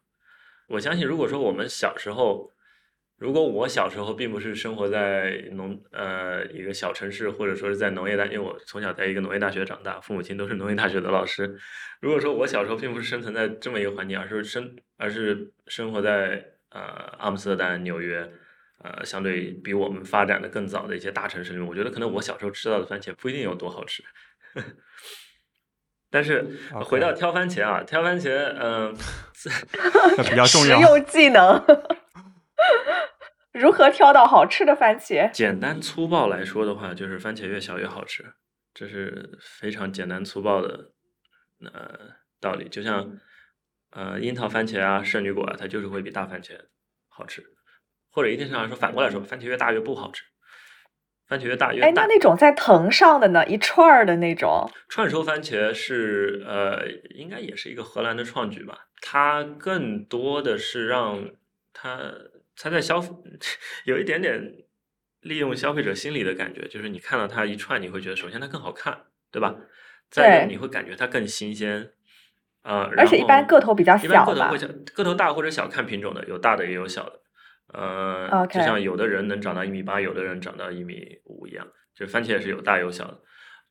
[0.68, 2.52] 我相信，如果说我们小时候，
[3.18, 11.58] 如果我小时候并不是生活在农呃一个小城市，或者说是在农业大，因为我从小在一个农业大学长大，父母亲都是农业大学的老师。
[12.02, 16.82] 如果说我小时候并不是生存在这么一个环境，而是生而是生活在呃
[17.20, 18.30] 阿姆斯特丹、纽约，
[18.84, 24.04] 呃相对比我们发展的更早的一些大城市里面，我觉得可能我小时候吃到的番茄不一定有多好吃。
[26.16, 26.42] 但是
[26.86, 28.96] 回到挑番茄啊，挑番茄，嗯，
[30.30, 30.80] 比较重要。
[30.80, 31.62] 实用技能，
[33.52, 35.30] 如何挑到好吃的番茄？
[35.32, 38.24] 简单粗暴来说的话，就是番茄越小越好吃，
[38.74, 40.92] 这是非常简单粗暴的
[41.74, 42.00] 呃
[42.40, 42.70] 道理。
[42.70, 43.18] 就像
[43.92, 46.58] 呃樱桃番茄啊、圣女果啊，它就是会比大番茄
[47.10, 47.44] 好吃，
[48.10, 50.24] 或者一定程度上说，反过来说，番茄越大越不好吃。
[51.28, 51.88] 番茄越大越大。
[51.88, 53.46] 哎，那那种在藤上的呢？
[53.46, 58.88] 一串儿的那种串收番茄是呃，应该也是一个荷兰的创举吧？
[59.02, 61.30] 它更多的是让
[61.74, 62.12] 它
[62.58, 63.10] 它在消费
[63.86, 64.54] 有一点点
[65.22, 69.56] 利用消费者心理的感觉，就是你看到它一串，你会觉得首先它更好看，对吧？
[70.12, 71.92] 再有你会感觉它更新鲜
[72.62, 72.90] 啊。
[72.96, 77.20] 而且一般个头比较小，一般个头会小，个头大或者小看品种的，有大的也有小的。
[77.74, 83.20] 呃，就像有的人能长到一米八，有的人长到一米五一样，就番茄也是有大有小的。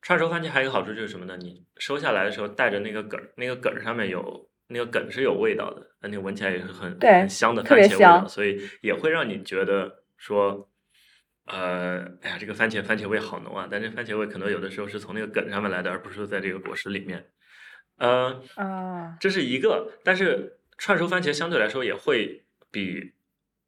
[0.01, 1.35] 串熟番茄还有一个好处就是什么呢？
[1.37, 10.69] 你收下来的时候带着那个梗儿，那个梗儿上面有那个梗是有味道的，那你闻起来也是很很香的番茄味道，所以也会让你觉得说，
[11.47, 13.67] 呃，哎呀，这个番茄番茄味好浓啊！
[13.71, 17.25] 但这番茄味可能有的时候是从那个梗上面来的，而不是在这个果实里面。
[17.97, 23.13] 呃，啊，这是一个，但是串熟番茄相对来说也会比。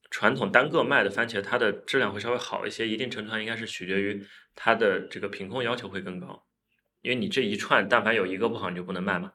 [0.10, 6.43] 传统单个卖的番茄，它的质量会稍微好一些，一定程度上应该是取决于它的这个品控要求会更高，
[7.02, 9.32] 因为你这一串，但凡有一个不好，你就不能卖嘛。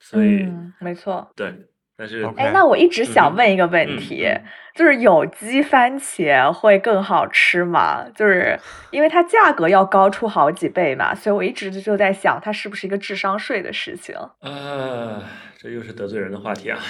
[0.00, 0.48] 所以，
[0.80, 1.68] 没错，对。
[1.94, 4.26] 但是，哎，那我一直想问一个问题，
[4.74, 8.08] 就是有机番茄会更好吃吗？
[8.16, 8.58] 就是
[8.90, 14.16] 因为它价格要高出好几倍嘛，所以我一直就在想，它是不是一个智商税的事情？
[14.40, 15.22] 呃，
[15.58, 16.80] 这又是得罪人的话题啊。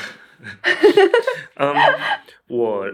[1.57, 1.75] 嗯，
[2.49, 2.87] 我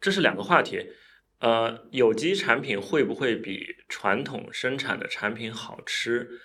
[0.00, 0.90] 这是两个话题。
[1.38, 6.40] 呃，有机产品会不会比传统生产的产品好吃？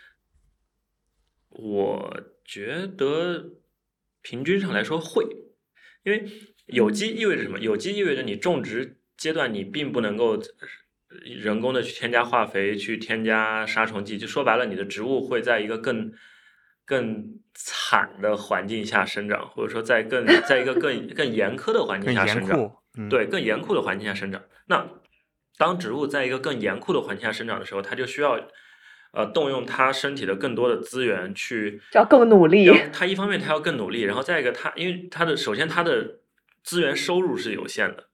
[1.50, 3.52] 我觉得
[4.22, 5.26] 平均上来说会，
[6.04, 6.26] 因为
[6.66, 7.60] 有机意味着什么？
[7.60, 10.42] 有机意味着你种植阶段你并不能够
[11.08, 16.12] 人工的去添加化肥、去添加杀虫剂，就说白了，你的植物会在一个更
[16.92, 23.10] 更惨的环境下生长，或者说在更在一个更更严苛的环境下生长。
[23.10, 24.42] 对，更严酷的环境下生长。
[24.66, 24.86] 那
[25.58, 28.38] 当植物在一个更严酷的环境下生长的时候，它就需要
[29.14, 32.70] 呃动用它身体的更多的资源去，要更努力。
[32.92, 36.20] 它一方面它要更努力，然后再一个它因为它的首先它的
[36.62, 38.10] 资源收入是有限的，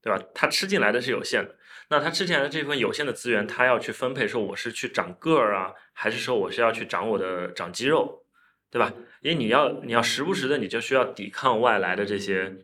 [0.00, 0.18] 对吧？
[0.34, 1.54] 它吃进来的是有限的。
[1.88, 8.24] 那它吃进来的这份有限的资源，它要去分配，说我是去长个儿啊，还是说我是要去长我的长肌肉，
[8.70, 8.92] 对吧？
[9.20, 12.56] 因为你要你要时不时的你就需要抵抗外来的这些。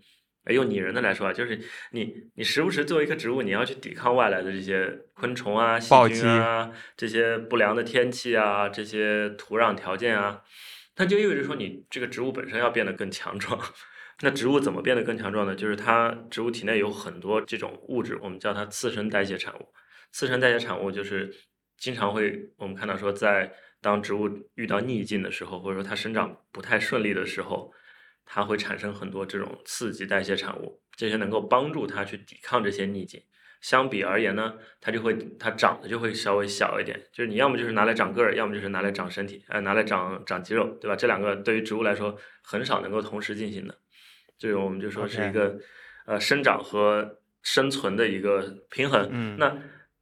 [0.47, 1.57] 用拟人的来说啊，就是
[1.93, 10.43] 你你时不时作为一棵植物，你要去抵抗外来的这些昆虫啊、细菌啊、这些不良的天气啊、这些土壤条件啊，
[10.97, 13.57] 它就意味着说你这个植物本身要变得更强壮。
[14.23, 15.55] 那植物怎么变得更强壮呢？
[15.55, 19.69] 就是它植物体内有很多这种物质，我们叫它次生代谢产物。
[20.13, 21.35] 次生代谢产物就是
[21.77, 27.73] 经常会我们看到说，在当植物遇到逆境的时候，或者说它生长不太顺利的时候。
[28.25, 33.21] 它会产生很多这种刺激代谢产物，这些能够帮助它去抵抗这些逆境。
[33.61, 36.99] 相比而言呢，它就会它长得就会稍微小一点。
[37.13, 40.95] 就是你要么就是拿来长个儿，要么就是拿来长身体，呃，拿来长长肌肉，对吧？
[40.95, 43.77] 这两个对于植物来说很少能够同时进行的。
[44.43, 45.57] 这个我们就说是一个
[46.05, 49.09] 呃生长和生存的一个平衡。
[49.13, 49.57] 嗯，那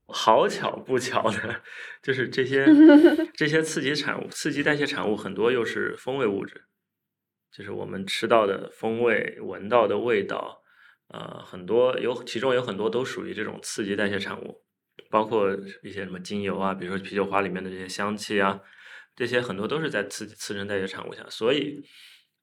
[0.07, 1.61] 好巧不巧的，
[2.03, 2.64] 就是这些
[3.37, 6.64] 这些刺激产物、刺激代谢产物很多又是风味物质。
[7.53, 10.62] 就是我们吃到的风味、闻到的味道，
[11.09, 14.62] 呃，很多有，其中有很多都属于这种刺激代谢产物，
[15.11, 18.59] 包括一些什么精油啊，比如说啤酒花里面的这些香气啊，
[19.14, 21.26] 这些很多都是在刺激次生代谢产物下。
[21.29, 21.85] 所以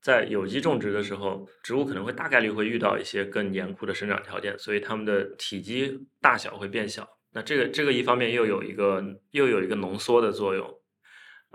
[0.08, 7.06] 在有机种植的时候，植物可能会大概率会遇到一些更严酷的生长条件，所以它们的体积大小会变小。
[7.34, 10.65] 那这个这个一方面又有一个又有一个浓缩的作用。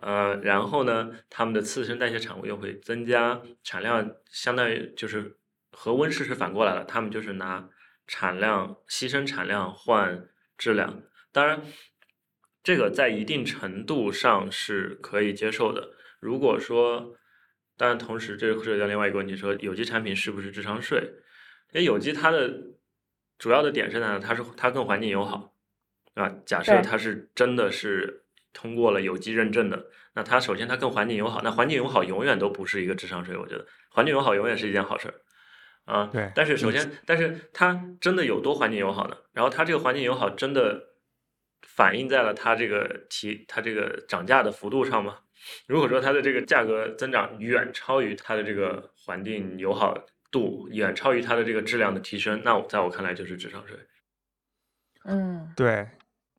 [0.03, 5.38] 呃，然后呢，它们的次生代谢产物又会增加产量，相当于就是
[5.71, 7.71] 和温室是反过来了，他们就是拿
[8.07, 11.03] 产量牺牲产量换质量。
[11.33, 11.62] 当然，
[12.62, 15.88] 这个在一定程度上是可以接受的。
[16.21, 17.15] 如果说，
[17.83, 21.01] 当然同时这涉及到另外一个问题，说有机产品是不是智商税？
[21.73, 22.49] 因为有机它的
[23.38, 25.53] 主要的点是呢，它是它更环境友好，
[26.14, 28.21] 啊，假设它是真的是。
[28.55, 35.14] 通过了有机认证的，那它首先它更环境友好，那环境友好永远都不是一个智商税，我觉得环境友好永远是一件好事儿，
[35.87, 36.31] 啊，对。
[36.35, 39.16] 但是首先，但是它真的有多环境友好呢？
[39.33, 40.79] 然后它这个环境友好真的
[41.62, 45.21] 反映在了它这个提它这个涨价的幅度上吗？
[45.67, 49.95] 如果说它的这个价格增长远超于它的这个环境友好
[50.31, 53.77] 度，远超于它的这个质量的提升，那我在我看来就是智商税。
[55.05, 55.89] 嗯，对。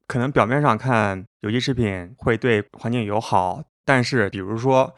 [0.05, 4.93] 可能表面上看有机食品会对环境友好，但是比如说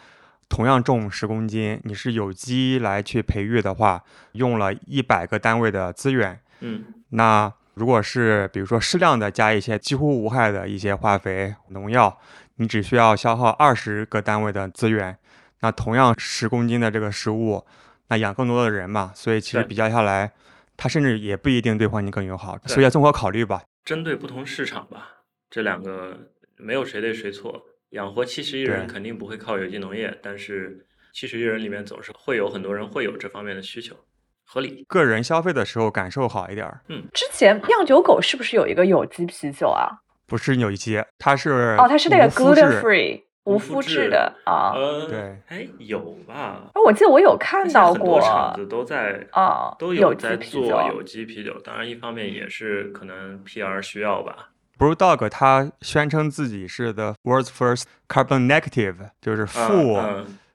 [0.50, 12.20] 同样重十公斤，你是有机来去培育的话，用了一百个单位的资源，嗯，那如果是比如说适量的加一些几乎无害的一些化肥农药，
[12.58, 15.18] 你只需要消耗二十个单位的资源，
[15.62, 17.65] 那同样十公斤的这个食物，
[18.08, 20.32] 那养更多的人嘛，所以其实比较下来，
[20.78, 23.62] 它甚至也不一定对环境更友好，所以要综合考虑吧。
[23.84, 25.10] 针对不同市场吧，
[25.50, 26.18] 这两个
[26.58, 27.62] 没有谁对谁错。
[27.91, 33.96] 养活七十亿人肯定不会靠有机农业，但是七十亿人里面总是会有很多人会有这方面的需求，
[34.44, 34.84] 合理。
[34.88, 36.68] 个人消费的时候感受好一点。
[36.89, 39.88] 嗯，之前酿酒狗是不是有一个有机啤酒啊？
[40.27, 44.73] 不是有机，它是哦，它是那个 gluten free 无麸质的啊。
[45.07, 46.61] 对，哎，有吧？
[46.83, 51.59] 我记得我有看到过，厂子都在啊，都有在做有机啤酒。
[51.63, 54.49] 当然，一方面也是可能 PR 需要吧。
[54.77, 60.01] BrewDog 它宣称自己是 the world's first carbon negative，就是负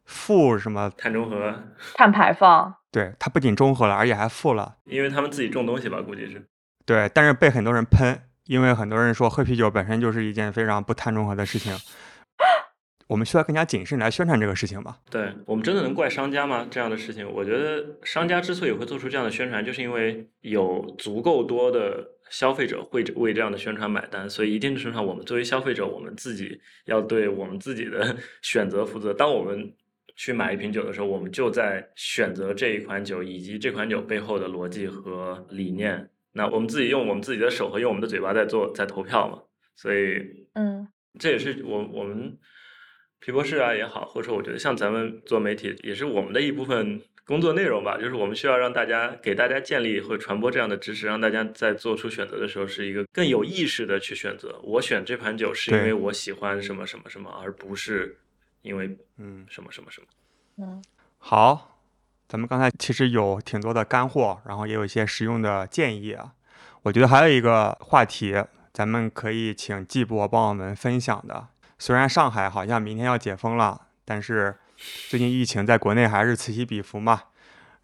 [0.04, 1.54] 负什么碳中和、
[1.94, 2.74] 碳排放。
[2.90, 4.74] 对，它不仅中和了，而且还负了。
[4.84, 6.44] 因为他们自己种东西吧，估计是。
[6.84, 8.20] 对，但是被很多人喷，
[8.51, 11.72] 因为很多人说喝啤酒本身就是一件非常不碳中和的事情。
[13.07, 14.98] 我们需要更加谨慎来宣传这个事情吧。
[15.09, 16.66] 对我们真的能怪商家吗？
[16.68, 24.28] 这样的事情，我觉得商家之所以会做出这样的宣传，就是因为有足够多的消费者会为这样的宣传买单。
[24.28, 29.14] 所以一定程度上，我们作为消费者，我们自己要对我们自己的 选择负责。
[29.14, 29.72] 当我们
[30.16, 39.42] 去买一瓶酒的时候，我们就在选择这一款酒以及这款酒背后的逻辑和理念那我们自己用我们自己的手和用我们的嘴巴在做在投票嘛，
[39.76, 40.86] 所以嗯，
[41.18, 42.38] 这也是我我们
[43.18, 54.58] 皮博士啊也好，或者说我觉得像咱们做媒体也是我们的一部分工作内容吧，就是我们需要让大家给大家建立或传播这样的知识，让大家在做出选择的时候是一个更有意识的去选择。
[54.62, 58.18] 我选这盘酒是因为我喜欢什么什么什么，而不是
[58.62, 60.06] 因为嗯什么什么什么。
[60.58, 60.82] 嗯，
[61.18, 61.79] 好。
[62.30, 66.32] 咱们刚才其实有挺多的干货，然后也有一些实用的建议啊。
[66.82, 68.40] 我觉得还有一个话题，
[68.72, 71.48] 咱们可以请季博帮我们分享的。
[71.76, 74.56] 虽然上海好像明天要解封了，但是
[75.08, 77.20] 最近疫情在国内还是此起彼伏嘛。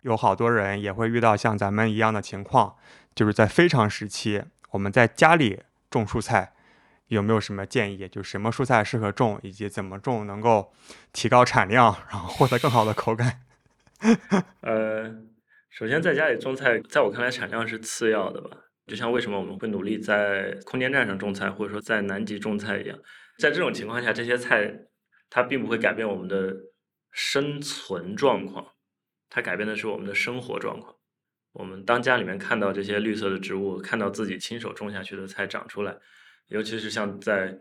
[0.02, 2.76] 有好多人也会遇到像咱们一样的情况，
[3.16, 6.52] 就是在非常时期，我们在家里种蔬菜，
[7.08, 8.06] 有没有什么建议？
[8.06, 10.72] 就什么蔬菜适合种，以及怎么种能够
[11.12, 13.40] 提高产量，然后获得更好的口感？
[14.62, 15.10] 呃，
[15.70, 18.50] 首先在家里种菜，在我看来产量是次要的吧。
[18.86, 22.96] 就像为什么我们会努力在空间站上种菜，或者说在南极种菜一样，
[23.38, 24.72] 在这种情况下，这些菜
[25.28, 26.54] 它并不会改变我们的
[27.10, 28.74] 生存状况，
[29.28, 30.94] 它改变的是我们的生活状况。
[31.52, 35.96] 我们当家里面看到这些绿色的植物，看到自己亲手种下去的菜长出来，
[36.48, 37.58] 尤其是像在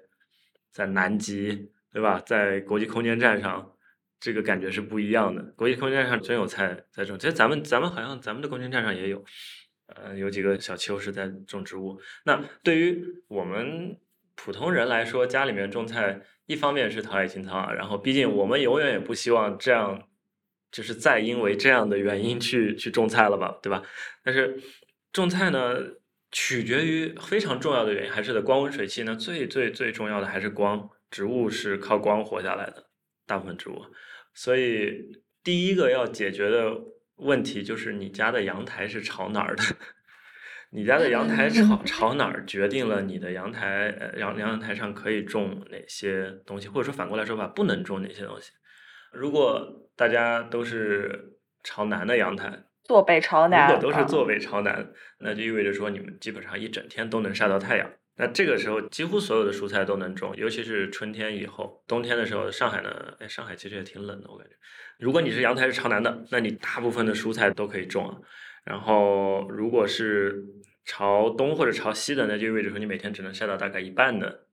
[0.72, 2.22] 在南极，对吧？
[2.26, 3.75] 在国际空间站上。
[4.20, 5.42] 这个感觉是不一样的。
[5.56, 9.24] 国际空间站上真有菜在种，其实咱们咱们好像咱们的空间站上也有，
[9.88, 12.00] 呃，有几个小丘是在种植物。
[12.26, 13.98] 那对于我们
[14.36, 20.02] 普通人来说，家里面种菜，一方面是陶冶情操啊，然后毕竟我们永远也不希望这样，
[20.72, 23.84] 就是再因为这样的原因去去种菜了吧，对吧？
[24.24, 24.60] 但是
[25.14, 25.78] 种菜呢，
[26.32, 29.16] 取决于非常重要的原因，还是得光温水气呢。
[29.16, 32.85] 最最最重要的还是光，植物是靠光活下来的。
[33.26, 33.86] 大部分植物，
[34.34, 36.76] 所以第一个要解决的
[37.18, 39.64] 问题就是你家的阳台是朝哪儿的？
[40.72, 48.52] 你家的阳台朝 朝哪儿，决定了你的阳台呃阳阳台上可以种哪些东西，或者说反过来说吧，不能种哪些东西。
[49.14, 57.90] 如果大家都是朝南的阳台，坐北朝南，如果都是坐北朝南，那就意味着说你们基本上一整天都能晒到太阳。
[58.18, 61.84] 那这个时候，几乎所有的蔬菜都能种，尤其是春天以后。
[61.86, 62.90] 冬天的时候，上海呢，
[63.20, 64.56] 哎，上海其实也挺冷的，我感觉。
[64.98, 68.18] 如果你是阳台是朝南的，那你大部分的蔬菜都可以种啊。
[68.64, 70.44] 然后，如果是
[70.86, 74.48] 朝东或者朝西的，那就意味着说你每天只能晒到大概一半的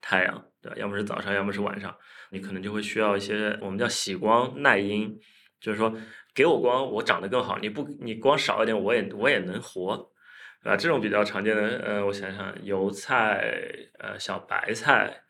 [0.00, 0.76] 太阳，对吧？
[0.78, 1.92] 要么是早上，要么是晚上，
[2.30, 5.18] 你可能就会需要一些我们叫喜光耐阴，
[5.60, 5.92] 就是说
[6.32, 7.58] 给我光，我长得更好。
[7.58, 10.08] 你不，你光少一点，我也我也能活。
[10.68, 13.50] 啊，这种比较常见的，呃，我想想，油菜、
[13.98, 15.22] 呃，小白菜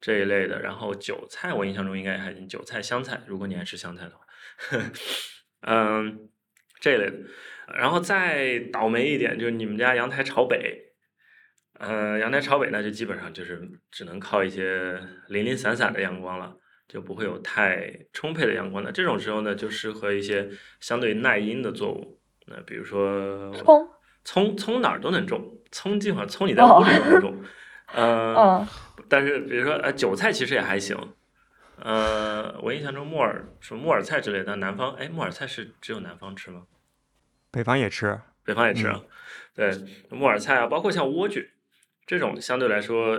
[0.00, 4.24] 这一类的，然后韭菜，我印象中应该还行韭菜、香菜，如果你爱吃香菜的话，
[5.68, 6.30] 嗯，
[6.80, 7.12] 这一类的，
[7.76, 10.94] 然后再倒霉一点，就是你们家阳台朝北，
[11.78, 16.56] 呃，阳台朝北，那就基本上就是只能靠一些零零散散的阳光了，
[16.88, 18.90] 就不会有太充沛的阳光的。
[18.90, 20.48] 这种时候呢，就适合一些
[20.80, 23.86] 相对耐阴的作物，那比如说葱。
[24.26, 27.34] 葱葱哪儿都能种，葱基本上葱你在屋里都能种，
[27.94, 28.66] 呃，
[29.08, 30.98] 但是比如说呃韭菜其实也还行，
[31.80, 36.62] 呃，我印象中木耳什么木耳菜之类的，南方哎木耳菜是只有南方吃吗？
[37.52, 39.00] 北方也吃，北方也吃啊，
[39.54, 39.70] 对
[40.10, 41.46] 木耳菜啊，包括像莴苣
[42.04, 43.16] 这种相对来说，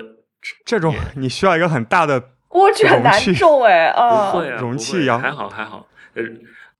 [0.65, 6.23] 这种你需要一个很大的莴苣很难种哎，不会啊，容器呀，还好还好，呃。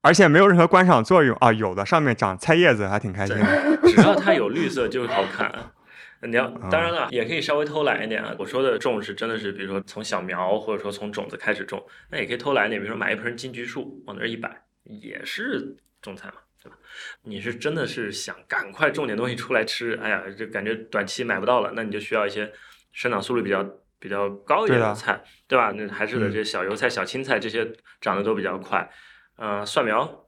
[0.07, 3.77] 而且没有任何观赏作用啊，有的上面长菜叶子还挺开心的。
[3.87, 5.53] 只要它有绿色就好看。
[6.23, 8.33] 你要当然了，也可以稍微偷懒一点啊。
[8.39, 14.49] 我说的种是真的是，比如说从小苗或者说从种子开始种，那也可以偷懒一点，比如说买一盆金桔树往那儿一摆，
[14.85, 16.77] 也是种菜嘛，对吧？
[17.21, 22.51] 你是真的是想赶快种点东西出来吃，哎呀，就感觉短期买不到了，那你就需要一些
[22.93, 23.63] 生长速率比较
[23.99, 25.71] 比较高一点的菜，对吧？
[25.75, 28.89] 那还是的，这些小油菜、小青菜这些长得都比较快。
[29.37, 30.25] 呃，蒜苗、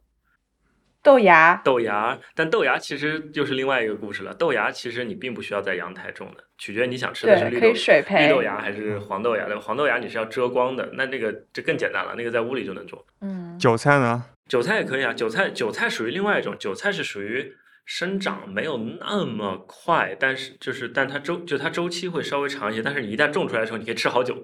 [1.02, 4.34] 豆芽、豆芽，但豆芽其实又是另外一个故事了。
[4.34, 9.46] 豆芽其实你并不需要在阳台种的，取决于你想吃的是绿豆、绿豆芽还是黄豆芽。
[9.48, 9.62] 那个？
[9.62, 13.04] 黄豆芽你是要遮光的，那那个就更简单了，那个在屋里就能种。
[13.22, 14.26] 嗯，韭菜呢？
[14.48, 17.56] 韭菜也可以啊，韭菜韭菜属于另外一种，韭菜是属于
[17.86, 24.36] 生长没有那么快，但是就是但它周就它周期会稍微长一些，但是你一旦种出来的时候，你可以吃好久，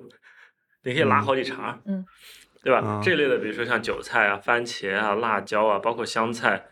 [0.83, 1.79] 你可以拉好几茬。
[1.85, 2.03] 嗯。
[2.65, 2.99] 对吧？
[3.03, 6.65] 这类的，比如说像韭菜啊、番茄啊、辣椒啊，包括香菜，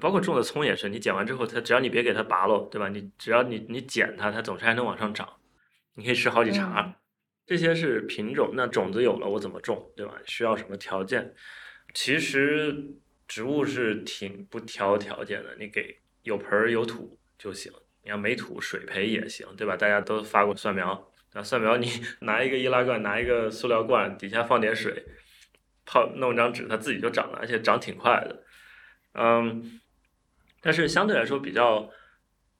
[0.00, 0.88] 包括种的葱也是。
[0.88, 2.88] 你剪完之后，它只要你别给它拔喽，对吧？
[2.88, 5.28] 你只要你你剪它，它总是还能往上长，
[5.96, 6.96] 你可以吃好几茬。
[7.44, 10.14] 这些是品种，那种子有了，我怎么种，对吧？
[10.24, 11.34] 需要什么条件？
[11.92, 12.74] 其实
[13.28, 17.70] 植物是挺不挑条件的，你给有盆儿有土就行。
[18.02, 19.76] 你要没土水培也行，对吧？
[19.76, 21.90] 大家都发过蒜苗，那蒜苗你
[22.20, 25.04] 拿一个易拉罐，拿一个塑料罐，底下放点水，
[25.84, 28.42] 泡弄张纸，它自己就长了，而且长挺快的。
[29.12, 29.80] 嗯，
[30.60, 31.88] 但是相对来说比较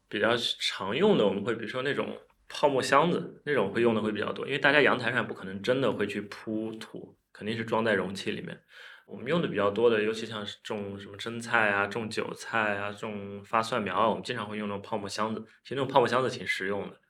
[0.08, 2.16] 比较常用的，我们会比如说那种
[2.48, 8.60] 泡沫箱子，那种会用的会比较多，因为大家阳台上不可能真的会去铺土，肯定是装在容器里面。
[9.06, 15.44] 我们用的比较多的，尤其像种什么生菜啊、种韭菜啊、种发蒜苗啊，我们经常会用那种泡沫箱子。
[15.62, 17.00] 其实那种泡沫箱子挺实用的。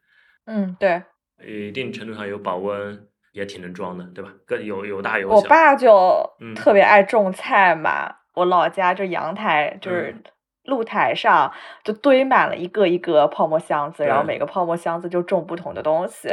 [0.46, 1.02] 嗯，对，
[1.46, 4.30] 一定程度上有保温，也挺能装的，对吧？
[4.46, 5.34] 各有有大有小。
[5.34, 6.24] 我爸就
[6.54, 10.16] 特别爱种菜嘛，我老家就阳台就是
[10.62, 16.28] 露台上就堆满了一个一个泡沫箱子，然后每个泡沫箱子就种不同的东西。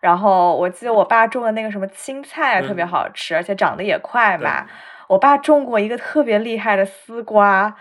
[0.00, 4.66] 然后我记得我爸种的那个什么青菜特别好吃，而且长得也快嘛。
[5.08, 7.74] 我爸种过一个特别厉害的丝瓜，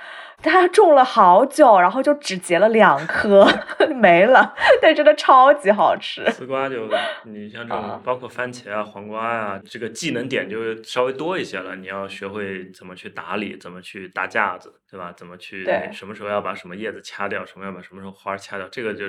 [0.43, 3.47] 他种了好久，然后就只结了两颗，
[3.95, 6.25] 没了，但真的超级好吃。
[6.31, 6.87] 丝瓜就
[7.25, 11.75] 你像这种，包括番茄啊、黄瓜啊，这个技能点就稍微多一些了。
[11.75, 15.13] 你要学会怎么去打理，怎么去搭架子，对吧？
[15.15, 19.05] 怎么去什么时候要把什么叶子掐掉，什么要把什么时候花掐掉，这个就。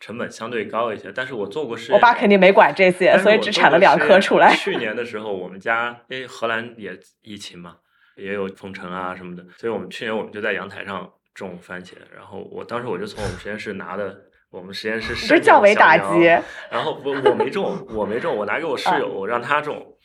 [0.00, 1.94] 成本相对高一些，但是我做过试验。
[1.94, 4.54] 我爸肯定没管这些，所以只产了两颗出来。
[4.54, 7.76] 去年的时候，我们家因为荷兰也疫情嘛，
[8.16, 11.94] 也有封城啊什么的，所以我们去年我们就在阳台上种番茄。
[12.14, 14.16] 然后我当时我就从我们实验室拿的，
[14.50, 16.24] 我们实验室是降维打击。
[16.70, 19.96] 然后我我没种，我没种，我拿给我室友，我让他种。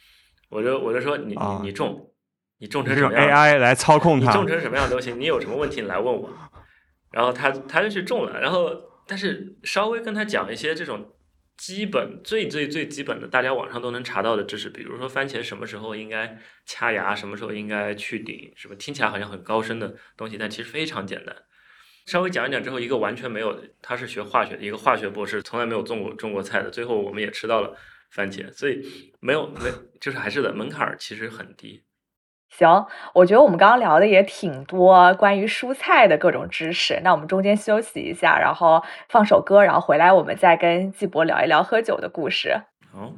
[0.49, 2.11] 我就我就说你你你种，
[2.59, 5.19] 你种成什么样？AI 来操控它，种成什么样都行。
[5.19, 6.29] 你有什么问题你来问我。
[7.11, 8.69] 然后他他就去种了，然后。
[9.11, 11.03] 但是稍微跟他讲一些这种
[11.59, 21.35] 基本最最最基本的，大家网上都能查到的知识，比如说番茄什么时候应该掐芽，什么时候应该去顶，什么听起来好像很高深的东西，但其实非常简单。
[22.05, 27.77] 稍微讲一讲之后，一个完全没有，他是学化学的一个化学博士，从来没有种过种过菜的，最后我们也吃到了
[28.09, 28.81] 番茄，所以
[29.19, 31.83] 没有没就是还是的门槛儿其实很低。
[32.49, 36.99] 行，我觉得我们刚刚聊的也挺多关于蔬菜的各种知识。
[37.03, 42.61] 那我们中间休息一下，然后放首歌，然后回来我们再跟季博聊一聊喝酒的故事。
[42.91, 43.11] 好。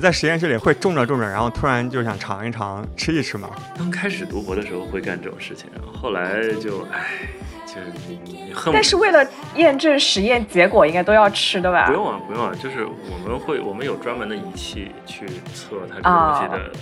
[0.00, 3.50] 在实验室里会种着种着，然后突然就想尝一尝、吃一吃嘛。
[3.76, 7.28] 刚开始读博的时候会干这种事情，然后后来就唉，
[7.66, 8.72] 就是你你恨。
[8.72, 9.24] 但是为了
[9.56, 11.86] 验证实验结果，应该都要吃的吧？
[11.86, 16.72] 不用啊，不用啊，就是我们会我们有专门的仪器去测它这个东西的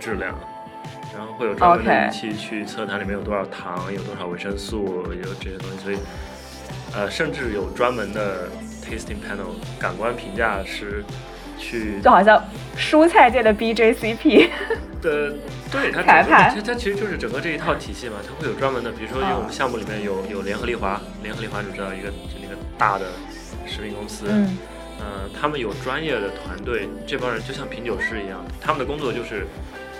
[0.00, 0.34] 质量，
[1.16, 5.98] 然后会有专门的仪器去测它里面有多少糖、有多少维生素、有这些东西，所以
[6.94, 8.48] 呃，甚至有专门的
[8.82, 11.04] tasting panel 感官评价师。
[11.58, 12.42] 去就好像
[12.76, 14.48] 蔬菜界的 BJCP
[15.00, 15.34] 的，
[15.70, 23.06] 对它它它它其实就是整个这一套体系嘛，它会有专门的，比如说因为我们项目里面有有联合利华，联合利华你知道一个就那个大的
[23.66, 24.56] 食品公司，嗯，
[25.38, 29.46] 他们有专业的团队，这帮人就像品酒师一样，他们的工作就是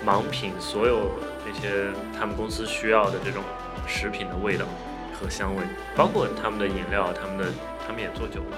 [0.07, 1.11] 盲品所有
[1.47, 1.87] 那些
[2.19, 3.43] 他们公司需要的这种
[3.87, 4.65] 食品的味道
[5.13, 5.63] 和香味，
[5.97, 7.45] 包括他们的饮料，他们的
[7.87, 8.57] 他们也做酒嘛，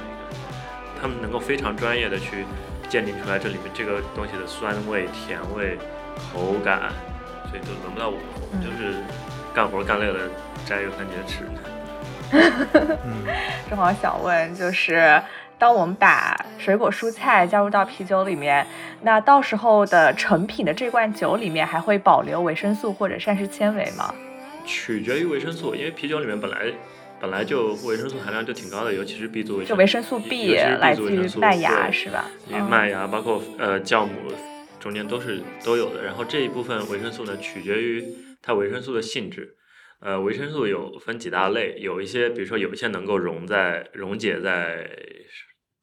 [1.01, 2.45] 他们能够非常专业的去。
[2.89, 5.77] 鉴定出来这里面这个东西的酸味、甜味、
[6.33, 6.93] 口感，
[7.51, 8.95] 所以就轮不到我，我们就是
[9.55, 10.21] 干活干累了
[10.65, 11.45] 摘一个番茄吃。
[13.71, 15.23] 正好想问，就是
[15.59, 18.67] 当我们把水果蔬菜加入到啤酒里面，
[19.03, 24.13] 那到时候的成品的这罐酒里面还会保留维生素或者膳食纤维吗？
[24.65, 26.73] 取决于维生素，因为啤酒里面本来
[27.27, 29.75] 本来就维生素含量就挺高的，尤其是 B 族维生素。
[29.75, 32.31] 就维生素 B 来自于麦芽是吧？
[32.49, 34.13] 因为麦芽包括呃酵母
[34.79, 36.05] 中间都是都有的。
[36.05, 38.05] 然后这一部分维生素呢，取决于
[38.41, 39.57] 它维生素的性质。
[39.99, 44.89] 呃，维生素有分几大类，有一些，比如说有一些能够溶在溶解在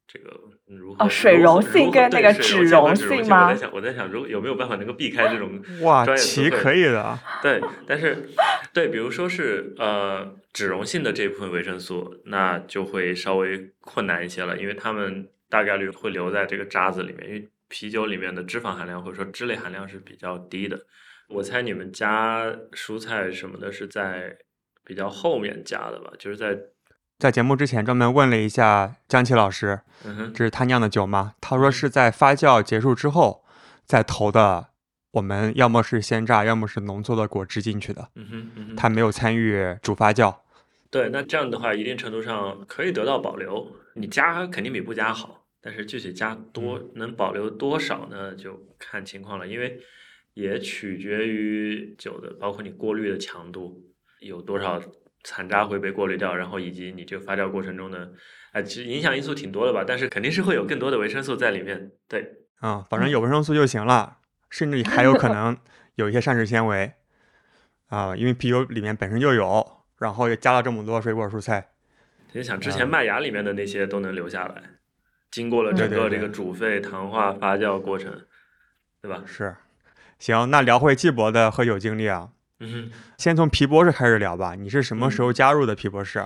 [0.07, 0.31] 这个
[0.67, 3.47] 如何哦水溶性跟那个脂溶性吗？
[3.47, 7.19] 我在想，我在想，如果有没有办法能够避开这种 哇，其可以的。
[7.43, 8.29] 对，但是
[8.73, 20.79] 对，比如说是呃脂溶性的这部分维生素，那就会稍微困难一些了，因为它们大概率会留在这个渣子里面，因为啤酒里面的脂肪含量或者说脂类含量是比较低的。
[21.29, 24.37] 我猜你们加蔬菜什么的是在
[24.85, 26.11] 比较后面加的吧？
[26.19, 26.57] 就是在
[27.19, 29.81] 在节目之前专门问了一下江奇老师，
[30.33, 31.35] 这是他酿的酒吗？
[31.39, 33.43] 他说是在发酵结束之后
[33.85, 34.69] 再投的。
[35.11, 38.09] 我们要么是鲜榨，要么是浓缩的果汁进去的。
[38.15, 40.35] 嗯哼，嗯哼，他没有参与主发酵。
[40.89, 43.71] 对，那这样的话，一定程度上可以得到保留。
[43.93, 48.33] 你加肯定比不加好，但是具体加多能保留多少呢？
[48.35, 49.79] 就看情况了，因为。
[50.35, 53.83] 也取决于酒的，包括你过滤的强度，
[54.19, 54.81] 有多少
[55.23, 58.11] 残渣会被过滤掉，然后以及你这个发酵过程中的，
[58.51, 59.83] 哎，其实影响因素挺多的吧。
[59.87, 61.91] 但是肯定是会有更多的维生素在里面。
[62.07, 62.25] 对，
[62.59, 64.17] 啊，反正有维生素就行了，
[64.49, 65.57] 甚至还有可能
[65.95, 66.91] 有一些膳食纤维
[67.87, 71.69] 啊，因为啤酒里面本身就有，然后又加了这么多水果蔬菜。
[72.33, 74.61] 你想，之前麦芽里面的那些都能留下来，
[75.29, 78.25] 经过了整个这个煮沸、糖化、发酵过程，
[79.01, 79.23] 对吧？
[79.25, 79.55] 是。
[80.19, 82.29] 行，那聊回季博的喝酒经历啊。
[82.63, 84.55] 嗯哼，先从皮博士开始聊吧。
[84.55, 86.25] 你是什么时候加入的皮博士？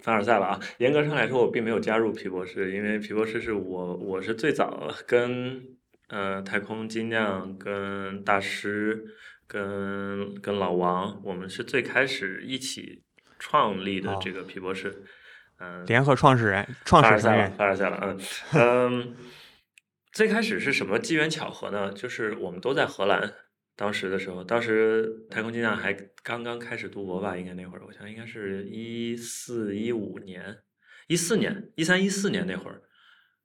[0.00, 0.60] 凡尔赛了啊！
[0.78, 5.60] 严格上来说，我并没有加入皮博士，因为皮博士是我，我是最早跟
[6.08, 9.04] 呃太空精酿、跟大师、
[9.48, 13.02] 跟跟老王，我们是最开始一起
[13.40, 15.02] 创立的这个皮博士。
[15.58, 17.50] 嗯，联合创始人、创始人。
[17.58, 18.18] 凡尔赛了，嗯
[18.52, 19.16] 嗯。
[20.10, 21.92] 最开始是什么机缘巧合呢？
[21.92, 23.34] 就是我们都在荷兰，
[23.78, 25.92] 当时的时候，当时太空精酿还
[26.24, 30.58] 刚刚开始读博吧，应该那会儿，我想应该是一四一五年、
[31.06, 32.82] 一四年、一三一四年那会儿，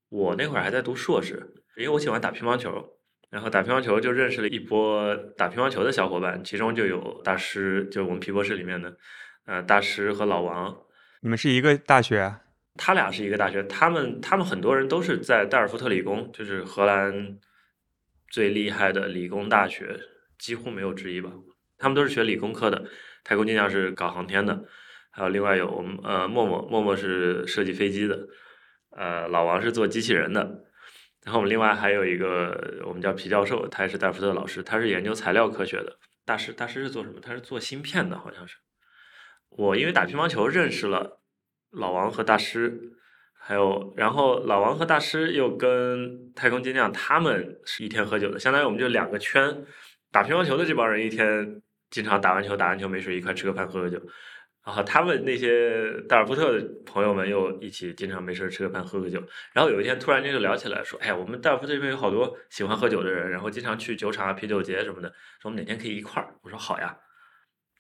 [0.09, 2.97] 我那会儿还在读硕士，因为我喜欢打乒乓球，
[3.29, 8.97] 然后打乒乓球就认识了一波打乒乓球的小伙伴，其中就有大师，就我们皮博士里面的，
[9.45, 10.75] 呃，大师和老王，
[11.21, 12.34] 你们是一个大学。
[12.75, 17.38] 他俩是一个大学，他们他们很多人都是在代尔夫特理工，就是荷兰
[18.31, 19.99] 最厉害的理工大学，
[20.43, 21.31] 几乎没有之一吧。
[21.77, 22.83] 他们都是学理工科的，
[23.23, 24.65] 太空精酿是搞航天的，
[25.09, 28.27] 还有另外有我们呃默默默默是设计飞机的，
[28.91, 30.41] 呃老王是做机器人的，
[31.23, 35.97] 然后我们另外还有一个我们叫皮教授，他也是戴福特老师，他是研究材料科学的。
[36.25, 37.21] 大师大师是做什么？
[37.21, 38.57] 他是做芯片的，好像是。
[39.49, 41.21] 我因为打乒乓球认识了。
[41.71, 42.79] 老王和大师，
[43.33, 49.65] 还有，然后老王和大师又跟太空精酿，他们是一天喝酒的，相当于我们就两个圈。
[50.14, 53.99] 打乒乓球的这帮人一天经常打完球，打完球没事一块吃个饭喝个酒，
[54.64, 59.22] 然后他们那些戴尔福特的朋友们又一起经常没事吃个饭喝个酒。
[59.53, 65.09] 然后有一天突然间就聊起来，说：“哎呀，我们戴尔福特这边有好多喜欢喝酒的人，然后经常去酒厂啊、啤酒节什么的，
[65.41, 66.95] 说我们哪天可以一块儿。”我说：“好呀。”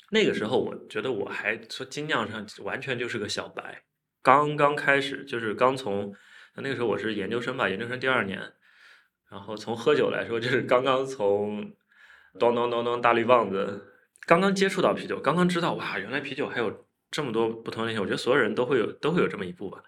[0.09, 3.83] 那个时候我觉得我还说精酿上完全就是个小白，
[4.21, 6.13] 刚刚开始就是刚从
[6.55, 8.39] 那个时候我是研究生吧，研究生第二年，
[9.31, 11.73] 然后从喝酒来说就是刚刚从
[12.39, 13.93] 咚咚咚咚大绿棒子
[14.25, 19.83] 刚刚接触到啤酒，刚刚知道哇原来啤酒还有这么多不同类型，我觉得所有人都会有都会有这么一步吧，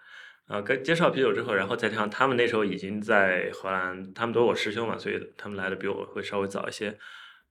[0.47, 6.97] 啊跟接触到啤酒之后，然后再加上他们那时候已经在荷兰，他们都是我师兄嘛，所以他们来的比我会稍微早一些。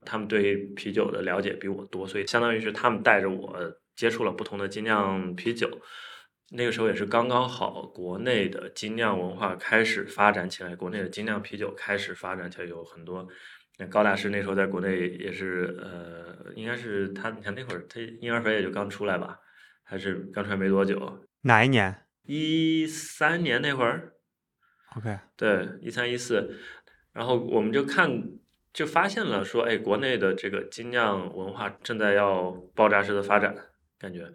[0.07, 3.59] 他们对啤酒的了解比我多，所以相当于是他们带着我
[3.97, 5.81] 接触了不同的精酿啤酒。
[6.51, 13.27] 那个时候也是刚刚好，国内的精酿文化开始发展起来，国内的精酿啤酒开始发展起来，有很多。
[13.79, 19.39] 那高大师那时候在国内也是，呃，应该是他，你看那会儿他婴儿肥也就刚出来吧，
[19.83, 21.27] 还是刚出来没多久。
[21.43, 22.07] 哪一年？
[22.22, 24.14] 一三年那会儿。
[24.97, 25.18] OK。
[25.37, 26.57] 对，一三一四，
[27.12, 28.39] 然后我们就看。
[28.75, 33.55] 就发现了说，哎，国内的这个精酿文化正在要爆炸式的发展，
[34.01, 34.29] 感觉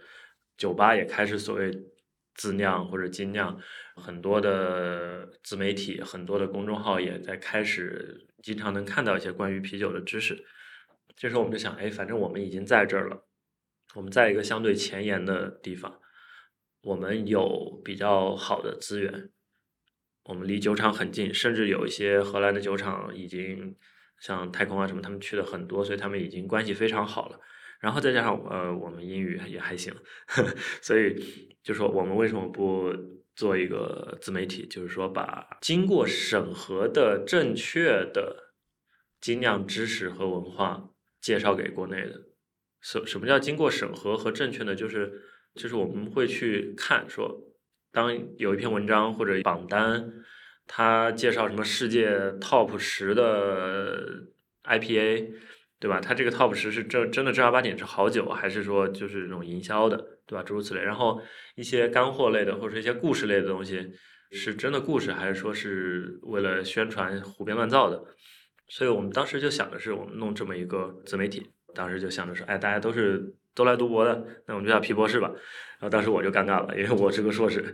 [0.55, 1.69] 酒吧也开始所谓
[2.35, 3.59] 自酿或者精酿，
[3.97, 10.45] 很多的自媒体、很多的公众号也在开始经常能看到一些关于啤酒的知识。
[11.15, 13.25] 这时候我们就想，哎，反正我们已经在这儿了，
[13.95, 15.99] 我们在一个相对前沿的地方，
[16.81, 19.29] 我们有比较好的资源，
[20.23, 23.75] 我们离酒厂很近，甚至有一些荷兰的酒厂已经
[24.19, 27.39] 像太空啊什么，他们去的很多，所以他们已经关系非常好了。
[27.81, 29.93] 然后再加上呃，我们英语也还行，
[30.81, 32.93] 所以就说我们为什么不
[33.39, 34.67] 做一个自媒体？
[34.67, 38.51] 就是说把经过审核的正确的
[39.21, 40.89] 精酿知识和文化
[41.21, 42.23] 介绍给国内的。
[42.81, 44.75] 什什么叫经过审核和正确的？
[44.75, 45.21] 就是
[45.55, 47.41] 就是我们会去看说，
[47.93, 50.11] 当有一篇文章或者榜单，
[50.67, 52.09] 它介绍什么世界
[52.41, 54.25] top 十的
[54.65, 55.31] IPA。
[55.79, 56.01] 对吧？
[56.01, 59.95] 他这个 top 十是正真的正儿八经是好酒，还是说就是那种营销的，
[60.27, 60.43] 对吧？
[60.43, 60.81] 诸如此类。
[60.81, 61.21] 然后
[61.55, 63.89] 一些干货类的或者一些故事类的东西，
[64.31, 68.03] 是真的故事，还是说是为了宣传胡编乱造的？
[68.67, 71.49] 所以我们当时就想的是，我们弄这么一个自媒体。
[71.73, 75.27] 当时就想着说，哎，大家都是都来读博的，那我们就叫皮博士吧。
[75.79, 77.73] 然后当时我就尴尬了，因为我是个硕士。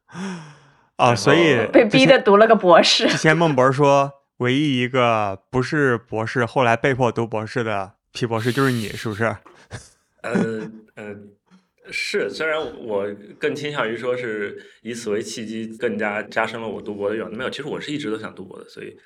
[0.96, 3.06] 啊，所以被逼的读了个博士。
[3.06, 4.10] 之前孟博说。
[4.38, 9.24] 唯一一个不是博士，后来被迫读博士的皮博士就是你，是不是？
[10.22, 11.16] 呃呃，
[11.90, 13.06] 是，虽然我
[13.38, 17.34] 更倾向于说是以此为契机，更加加深了我读博的愿望。
[17.34, 18.98] 没有，其实我是一直都想读博的，所以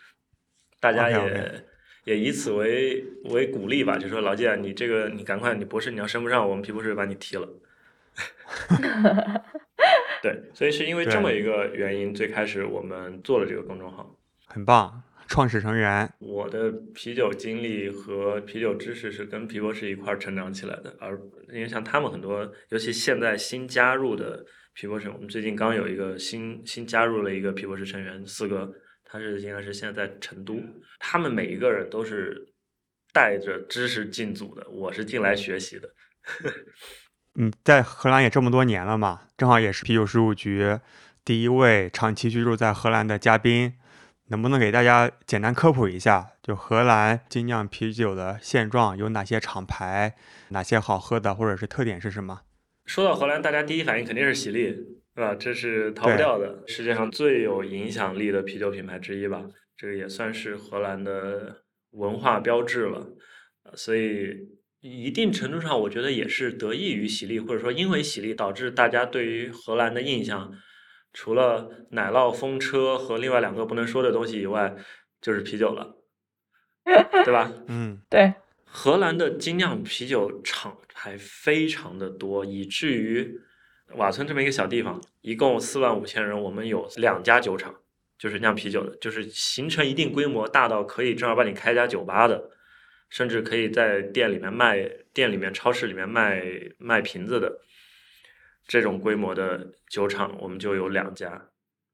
[0.80, 1.64] 大家也
[2.04, 7.48] 也以此为为鼓励吧，就说老季，你这个你赶快，你博士你要升不上，我们皮博士把你踢了。
[10.22, 14.16] 对，所以是因为这么一个原因，最开始我们做了这个公众号，
[14.46, 15.02] 很棒。
[15.30, 21.16] 创始成员，我的啤酒经历和啤酒知识是跟皮博士一块儿成长起来的，而
[21.52, 28.68] 因为像他们很多，尤其现在新加入的皮博士，我们最近刚有一个新新加入了一个皮博士成员，四哥，
[29.04, 30.60] 他是应该是现在在成都，
[30.98, 32.52] 他们每一个人都是
[33.12, 35.88] 带着知识进组的，我是进来学习的。
[37.38, 40.80] 嗯，在荷兰也这么多年了嘛，正好也是啤酒事务局
[41.24, 43.74] 第一位长期居住在荷兰的嘉宾。
[44.30, 50.14] 能不能给大家简单科普一下，就荷兰精酿啤酒的现状有哪些厂牌，
[50.50, 52.42] 哪些好喝的，或者是特点是什么？
[52.86, 54.72] 说到荷兰，大家第一反应肯定是喜力，
[55.16, 55.34] 对吧？
[55.34, 59.42] 这是逃不掉的，世界上最有影响力的啤酒品牌之一吧？
[59.76, 63.08] 这个也算是荷兰的文化标志了。
[63.74, 64.48] 所以
[64.80, 70.52] 一定程度上，我觉得也是得益于喜力，或者说因为喜力导致大家对于荷兰的印象。
[71.12, 74.74] 除了奶酪风车和另外两个不能说的东西以外，
[75.20, 75.96] 就是啤酒了，
[77.24, 77.52] 对吧？
[77.68, 78.34] 嗯，对。
[78.64, 83.40] 荷兰的精酿啤酒厂还非常的多，以至于
[83.96, 87.74] 瓦村这么一个小地方，一共四万五千人，我们有两家酒厂，
[88.16, 92.50] 就是酿啤酒的，就是形成一定规模，大到可以正儿八经开家酒吧的，
[93.08, 96.40] 甚至可以在店里面卖，店里面、超市里面卖
[96.78, 97.60] 卖瓶子的。
[98.66, 101.50] 这种规模的酒厂，我们就有两家。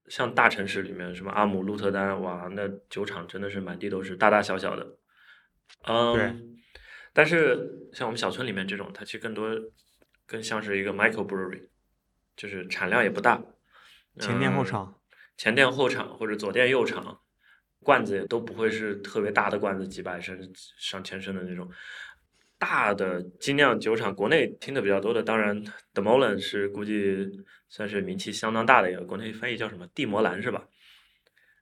[0.09, 4.99] 像大城市里面，什么阿姆、鹿特丹，哇，那酒厂真的是满地都是，大大小小的。
[5.83, 6.33] 嗯，对
[7.13, 9.51] 但是像我们小村里面这种，它其实更多
[10.27, 11.69] 更像是一个 micro brewery，
[12.37, 13.43] 就是产量也不大。
[14.21, 15.01] 前店后厂，
[15.37, 17.21] 前店后厂或者左店右厂，
[17.81, 20.39] 罐子也都不会是特别大的罐子，几百升、
[20.79, 21.69] 上千升的那种。
[22.59, 27.29] 大的精酿酒厂，国内听的比较多的，当然 The Molen 是估计
[27.69, 30.65] 算是名气相当大的一个，国内翻译叫什么地摩兰是吧？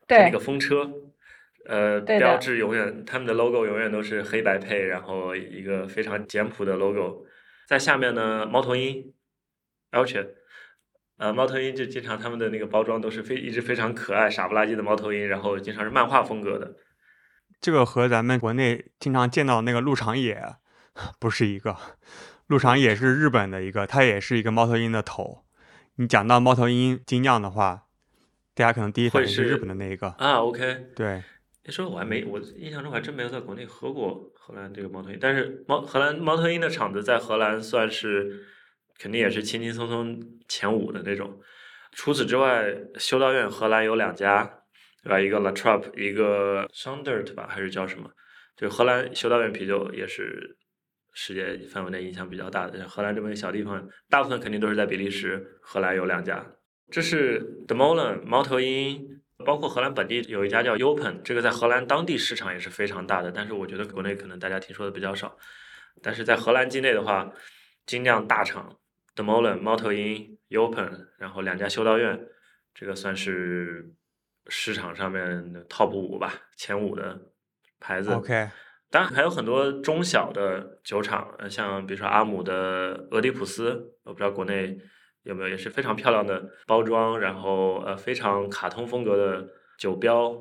[0.06, 0.88] 对，那个风车，
[1.66, 7.26] 呃，标志永远他们的 logo 永远都是黑白配，然后一个非常简朴的 logo，
[7.66, 9.12] 在下面呢，猫头鹰
[9.90, 10.26] a l c h e
[11.16, 16.76] 呃，猫头鹰就经常他们的那个包装都是非一直非常可爱傻不拉几的猫头鹰，然后经常是漫画风格的。
[17.60, 20.56] 这个和咱们国内经常见到那个鹿长野。
[21.18, 21.76] 不是一个，
[22.46, 25.44] 鹿场也是日本的一个，它也是一个猫头鹰的头。
[25.96, 27.86] 你讲到猫头鹰精酿的话，
[28.54, 30.42] 大家可能第一反应是日本的那一个啊。
[30.42, 31.22] OK，对。
[31.66, 35.18] 你说我还没，我印象中还真没有在国内喝过荷兰这个猫头鹰。
[35.20, 38.44] 但是猫荷兰猫头鹰的厂子在荷兰算是
[38.98, 41.40] 肯定也是轻轻松松前五的那种。
[41.92, 42.66] 除此之外，
[42.98, 44.44] 修道院荷兰有两家，
[45.02, 45.18] 对吧？
[45.18, 48.10] 一个 La Trappe，一个 Sondert 吧，还是叫什么？
[48.56, 50.58] 就荷兰修道院啤酒也是。
[51.14, 55.58] 世界范围内影响比较大的，像荷兰这么一个小地方，大部分肯定都是在比利时。
[55.62, 56.44] 荷兰有两家，
[56.90, 63.30] 这是 The Molen 猫头鹰，包括荷兰本地有一家叫 Open，这个在荷兰当地市场也是非常大的。
[63.30, 65.38] 但是我觉得国内可能大家听说的比较少。
[66.02, 67.32] 但是在荷兰境内的话，
[67.86, 68.76] 精酿大厂
[69.14, 72.20] The Molen 猫头鹰 Open，然后两家修道院，
[72.74, 73.88] 这个算是
[74.48, 77.18] 市场上面的 top 五吧，前五的
[77.78, 78.10] 牌子。
[78.10, 78.48] OK，
[78.94, 84.78] 当然还有很多中小的酒厂，像比如说阿姆的俄狄浦斯，我不知道国内
[85.24, 89.48] 有没有，也是非常漂亮的包装，然后呃非常卡通风格的
[89.80, 90.32] 酒标。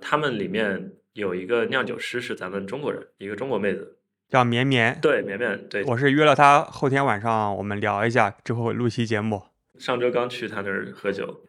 [0.00, 4.98] 他们里面有一个酿酒师是咱们中国人，一个中国妹子，叫绵绵。
[5.00, 5.68] 对，绵绵。
[5.68, 9.40] 对，我是约了她后天晚上我们聊一下，之后录期节目。
[9.78, 11.44] 上周刚去他那儿喝酒。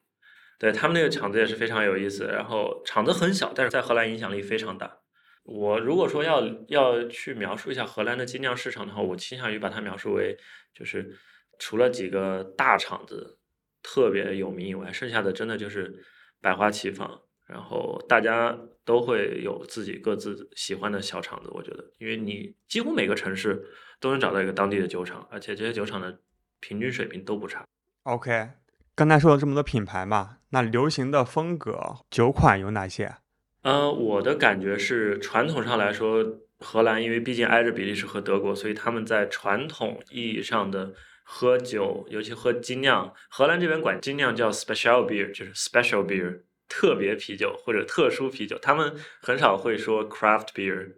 [0.60, 5.00] 对他们那个厂子也是非常有意思，然后厂子很小，但是在荷兰影响力非常大。
[5.44, 10.38] 我如果说要要去描述一下荷兰的精酿市场的话，我倾向于把它描述为，
[10.74, 11.14] 就是
[11.60, 13.38] 除了几个大厂子
[13.82, 15.94] 特别有名以外，剩下的真的就是
[16.42, 21.50] 百花齐放，然后大家都会有自己各自喜欢的小厂子。
[21.52, 23.62] 我觉得，因为你几乎每个城市
[24.00, 26.20] 都能找到一个当地的酒厂，而且这些酒厂的
[26.62, 27.66] 平均水平都不差。
[28.04, 28.50] OK。
[28.96, 33.16] 刚才说了这么多品牌嘛，那流行的风格酒款有哪些？
[33.64, 36.24] 呃，我的感觉是，传统上来说，
[36.60, 40.94] 荷兰因为毕竟挨着比利时和德国，所以他们在传统意义上的
[41.24, 50.96] 喝酒，尤其喝精酿，荷兰这边管精酿叫 special beer，就是 special beer，特别啤酒或者特殊啤酒，他们很少会说 craft beer，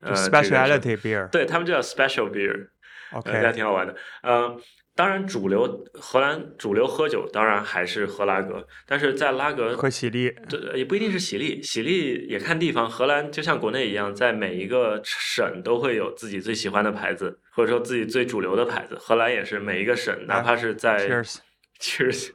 [0.00, 4.60] 呃，speciality beer，对他们就叫 special beer，OK，还挺好玩的，嗯。
[4.98, 12.90] 当然，主流荷兰主流喝酒当然还是喝拉格，但是在拉格喝喜力，对，也不一定是喜力，喜力也看地方。
[12.90, 18.98] 荷兰就像国内一样，在每一个省都会有自己最喜欢的牌子，或者说自己最主流的牌子。
[18.98, 21.08] 荷兰也是每一个省，哪怕是在，
[21.78, 22.30] Cheers，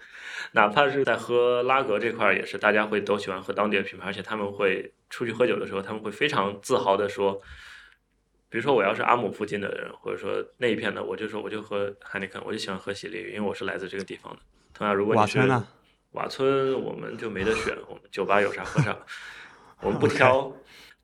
[0.53, 7.41] 哪怕是在喝拉格这块，也是大家会都喜欢喝当地的品牌，而且他们会出去喝酒的时候，他们会非常自豪的说。
[8.53, 14.39] 比如说，我要是阿姆附近的人，或者说那一片的，我就说我就喝汉尼肯，我就喜欢喝喜力，因为我是来自这个地方的。
[14.75, 15.39] 同样，如果你是
[16.11, 18.95] 瓦村，我们就没得选，我们酒吧有啥喝啥，
[19.81, 20.55] 我们不挑。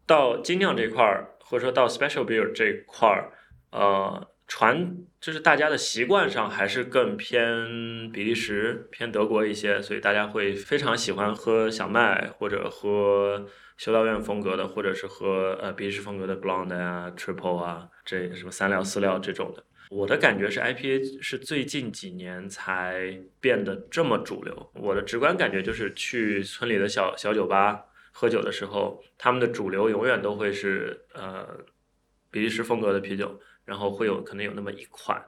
[0.06, 3.32] 到精酿这块儿，或者说到 special beer 这块儿，
[3.72, 13.47] 呃，传就是大家的习惯上还是更偏比利时、偏德国一些，所以大家会非常喜欢喝小麦或者喝。
[13.80, 24.70] 修道院风格的，或者是和呃比利时风格的 blonde 啊、triple 啊，这什么三料四料这种的，我的感觉是 IPA 是最近几年才变得这么主流。
[24.74, 31.48] 我的直观感觉就是去村里的小小酒吧喝酒的时候，他们的主流永远都会是呃
[32.30, 35.24] 比利时风格的啤酒，然后会有可能有那么一款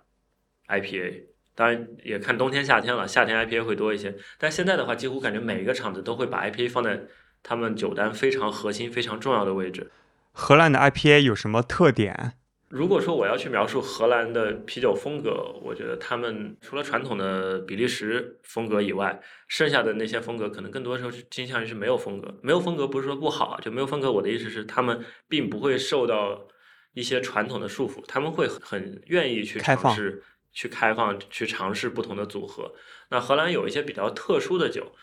[0.67, 1.23] IPA，
[1.55, 7.01] 当然也看冬天夏天了，夏天 IPA 会多一些，但现在的话，几乎感觉每一个厂子都会把 IPA 放在。
[7.43, 9.91] 他们酒单非常核心、非常重要的位置。
[10.31, 12.33] 荷兰的 IPA 有什么特点？
[12.69, 19.19] 如果说我要去描述荷兰的啤酒风格，我觉得他们除了传统的比利时风格以外，
[19.49, 22.33] 剩下的那些风格可能更多时候是倾向于是没有风格。
[22.41, 24.09] 没有风格不是说不好，就没有风格。
[24.09, 26.47] 我的意思是，他们并不会受到
[26.93, 30.23] 一些传统的束缚，他们会很愿意去尝试、
[30.53, 32.73] 去开放、去尝试不同的组合。
[33.09, 34.93] 那荷兰有一些比较特殊的酒。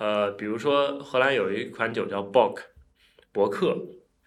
[0.00, 2.62] 呃，比如说荷兰有一款酒叫 Bock，
[3.32, 3.76] 伯克，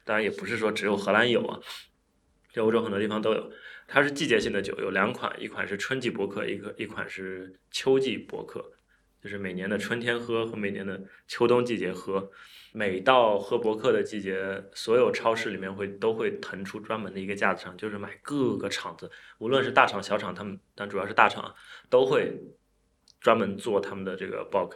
[0.06, 1.60] 当然也不是说只有荷兰有啊，
[2.54, 3.52] 在欧洲很多地方都有。
[3.88, 8.64] 它是季节性的酒，有两款，一款是春季伯克，一个一款是秋季伯克，
[9.20, 12.30] 就是每年的春天喝和每年的秋冬季节喝。
[12.72, 19.10] 每到喝伯克的季节，所有超市里面会都会腾出专门的一个架子上，就是买各个厂子，
[19.40, 21.56] 无论是大厂小厂，他们但主要是大厂
[21.90, 22.32] 都会
[23.20, 24.74] 专门做他们的这个 bok。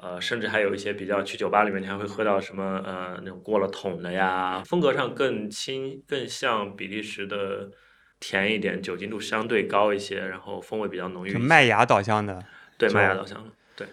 [0.00, 7.68] 呃，甚至还有一些比较去酒吧里面，你还会喝到什么呃那种过了桶的呀，风格上更轻，更像比利时的
[8.20, 11.36] 甜一点，酒精度相对高一些，然后风味比较浓郁。
[11.36, 12.42] 麦芽导向的，
[12.76, 13.88] 对麦芽导向的，对。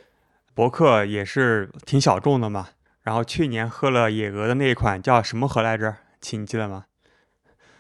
[0.53, 2.70] 博客也是挺小众的嘛。
[3.01, 5.95] 然后去年喝了野鹅的那一款叫什么河来着？
[6.22, 6.86] 亲，你记得吗？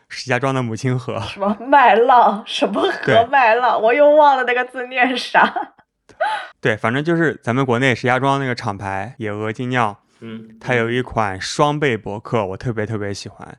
[0.07, 1.19] 石家庄的母亲河。
[1.21, 2.43] 什么麦浪？
[2.45, 3.81] 什么河麦浪？
[3.81, 5.74] 我又忘了那个字念啥。
[6.61, 13.57] 对，反正就是咱们国内石家庄那个厂牌野鹅精酿，嗯，它有一款双倍博客，我特别特别喜欢。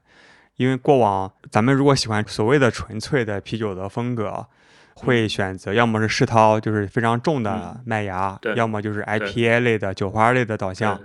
[0.57, 4.47] 因为过往咱们如果喜欢所谓的纯粹的啤酒的风格，
[4.95, 10.99] 会选择要么是世涛，就是非常重的麦芽，要么就是 IPA 类的酒花类的导向。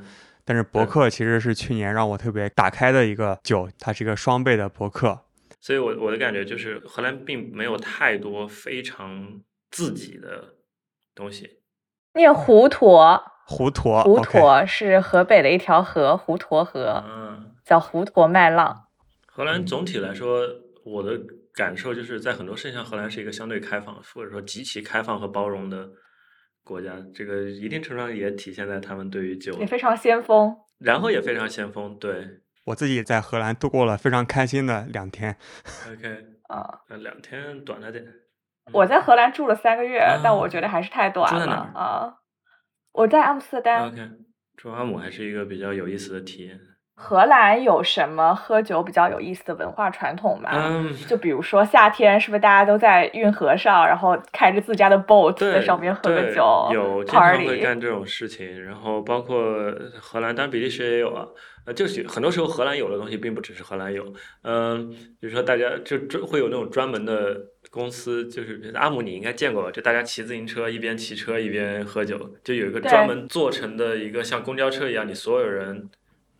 [0.46, 5.20] 但是博客其实是去年让我特别打开的一个酒，它是一个双倍的博客。
[5.60, 10.56] 所以我我的感觉就是荷兰并没有太多非常自己的。
[11.14, 11.60] 东西，
[12.14, 18.88] 念滹沱，滹沱，滹沱是河北的一条河，滹沱河，嗯，叫滹沱麦浪。
[19.26, 20.42] 荷兰总体来说，
[20.84, 21.20] 我的
[21.54, 25.90] 感受就是在很多事情上，荷兰是一个相对开放，或者说极其开放和包容的
[26.64, 31.98] 国家，这个一定程度上也体现在他们对于酒也非常先锋，然后也非常先锋。
[31.98, 35.38] 对，我自己在荷兰度过了非常开心的两天。
[35.92, 38.06] OK， 啊，两天短了点。
[38.74, 42.14] 我在荷兰住了三个月，但我觉得还是太短了啊。
[42.94, 43.88] 我在阿姆斯特丹。
[43.88, 43.98] OK，
[44.58, 46.60] 住阿姆还是一个比较有意思的体验。
[46.94, 50.52] 荷兰有什么喝酒比较有意思的文化传统吗？
[50.54, 56.70] 嗯，就比如说夏天，是不是大家都在运河上，然后开着自家的 boat 在上面喝个酒？
[56.72, 58.62] 有经常会干这种事情。
[58.64, 59.42] 然后包括
[60.00, 61.26] 荷兰，当然比利时也有啊。
[61.66, 64.06] 呃，就是很多时候荷兰有的东西，并不只是荷兰有。
[64.44, 67.36] 嗯，比如说大家就专会有那种专门的
[67.72, 69.72] 公司，就是阿姆，你应该见过吧？
[69.72, 75.90] 就大家骑自行车，一边骑车一边喝酒，就有一个专门做成的一个像公交车一样，你所有人。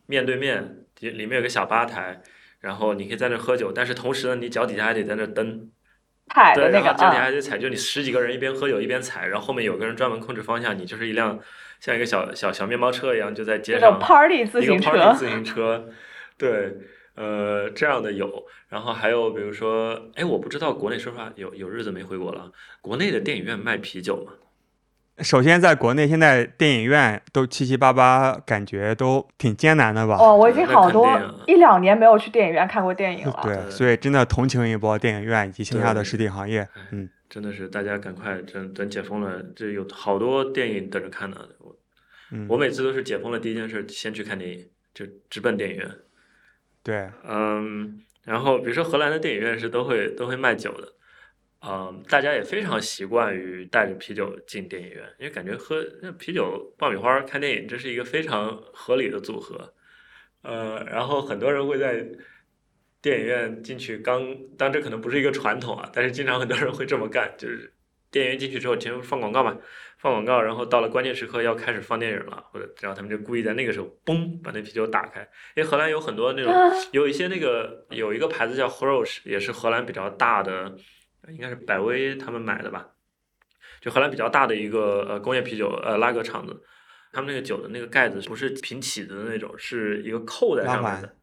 [0.08, 2.22] 面对面，里里面有个小吧台，
[2.60, 5.70] 然后你可以在那喝酒，但是同时呢，你脚底下还得在那蹬，
[6.34, 11.40] 踩对，然后脚底下还得踩，就你十几个人一边喝酒一边踩，然后后面有个人专门控制方向，你就是一辆
[11.80, 15.88] 像一个小小小面包车一样，就在街上 party 自行车，一个 party 自行车，
[16.38, 16.74] 对，
[17.16, 22.52] 呃，这样的有，然后还有比如说，哎，我不知道国内说实话有有日子没回国了，
[22.82, 24.34] 国内的电影院卖啤酒吗？
[25.18, 30.18] 首先，在国内现在电影院都七七八八，感觉都挺艰难的吧？
[30.18, 33.40] 哦，我已经好多一两年没有去电影院看过电影了。
[33.44, 36.68] 对，所以真的同情一波电影院以及线下的实体行业。
[36.92, 41.38] 嗯，真的是大家赶快，等等解封了，这有好多电影等着看呢。
[41.60, 41.76] 我，
[42.48, 45.88] 我每次都是解封了第一件事先去看电影，就直奔电影院。
[46.84, 50.94] 对，嗯，然后比如说荷兰的电影院是都会都会卖酒的。
[51.64, 59.72] 嗯，大家也非常习惯于带着啤酒进电影院，因为感觉喝那啤酒、爆米花看电影，这是一个非常合理的组合。
[60.42, 62.04] 呃，然后很多人会在
[63.00, 67.72] 电影院进去，刚当这可能不是一个传统啊，但是经常很多人会这么干，就是
[68.10, 69.56] 电影院进去之后，前面放广告嘛，
[70.02, 75.22] 放广告，然后到了关键时刻要开始放电影了，或者然后他们就故意在那个时候，嘣，把那啤酒打开。
[75.56, 76.54] 因为荷兰有很多那种，
[76.92, 80.76] 有一些那个有一个牌子叫 h o r o s 也是荷兰比较大的。
[81.30, 82.84] 应该是百威他们买的吧，
[83.80, 86.64] 就荷兰比较大的一个呃工业啤酒呃拉格厂子，
[87.14, 91.16] 他们那个酒的那个盖子不是平起的那种，是一个扣在上面的，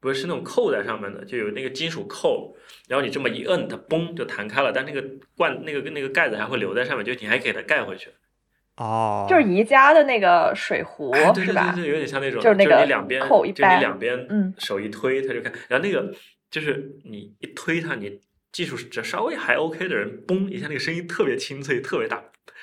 [0.00, 2.56] 不是是那种扣在上面的，就有那个金属扣，
[2.88, 5.04] 然后你这么一摁，它嘣就弹开了，但那个
[5.36, 8.08] 罐那个那个盖子还会留在上面，就你还给它盖回去。
[8.76, 11.32] 哦，就是宜家的那个水壶是吧？
[11.32, 16.14] 对对对，有点像那种，就是那个你两边扣一掰，就你两边嗯手一推它就开，然后那个
[16.50, 18.20] 就是你一推它你。
[18.52, 22.22] 技术只稍微还 OK 的人，嘣一下，那个声音特别清脆，特别大。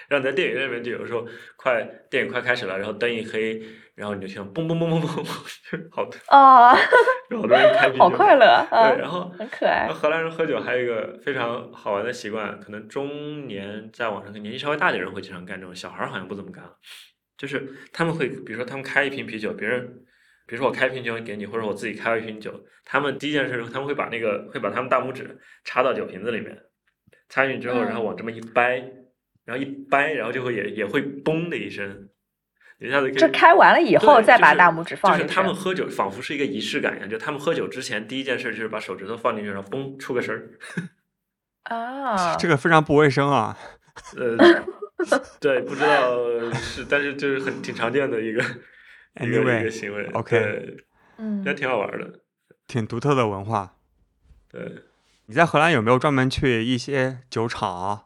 [0.10, 3.62] 然后在电影院里面，就有时候快电影快开始了，然后灯一黑，
[3.95, 6.82] 然后你就听到嘣嘣嘣嘣嘣嘣， 好的啊，好
[7.30, 8.68] 多人开 啤酒，好快乐。
[8.70, 9.88] 对，然后很可爱。
[9.88, 16.64] 荷兰人喝酒还有一个非常好玩的习惯，可能中年在网上跟年纪稍微大点人会经常干这种，小孩好像不怎么干。
[17.38, 20.03] 就是他们会，比如说他们开一瓶啤酒，别人。
[20.47, 22.51] 比如说我开瓶酒给你，或者我自己开了一瓶酒，
[22.84, 26.57] 他们第一件事他们会把那个会把他们大拇指插到酒瓶子里面，
[27.30, 28.84] 插进去之后，然后往这么一掰，
[29.50, 32.08] 然后一掰，然后就会也也会嘣的一声，
[32.80, 33.12] 一下子。
[33.12, 35.28] 这开完了以后再把大拇指放进去。
[35.28, 40.50] 就是他们喝酒仿佛是一个仪式感一样，就他们喝酒之前第一件事就是把手指头放进去，然后嘣出个声儿。
[41.64, 43.58] 啊， 这个非常不卫生啊。
[44.16, 44.38] 呃，
[45.39, 46.16] 对，不知道
[46.54, 48.43] 是，但是就是很挺常见的一个。
[49.20, 50.78] 一个一个行为，OK，
[51.18, 52.20] 嗯，也挺好玩的，
[52.68, 53.76] 挺独特的文化。
[54.50, 54.84] 对，
[55.26, 58.06] 你在荷兰有没有专门去一些酒厂，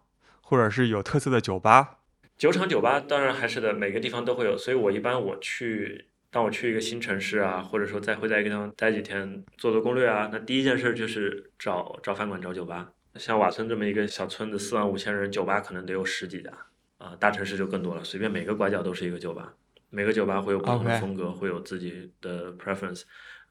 [0.54, 1.98] 或者是有特色的酒吧？
[2.38, 4.56] 酒厂、酒吧当然还是的，每个地方都会有。
[4.56, 12.92] 所以我一般我去，当我去一个新城市啊，或者说再会在一个地方待几天，做做攻略啊，那第一件事就是找找饭馆、找酒吧。
[13.16, 16.52] 像瓦村这么一个小村子，四万五千人，酒吧可能得有十几家
[17.00, 19.56] 啊，大城市就更多了，随便每个拐角都是一个酒吧。
[19.90, 23.02] 每个酒吧会有不同的风格，会有自己的 preference，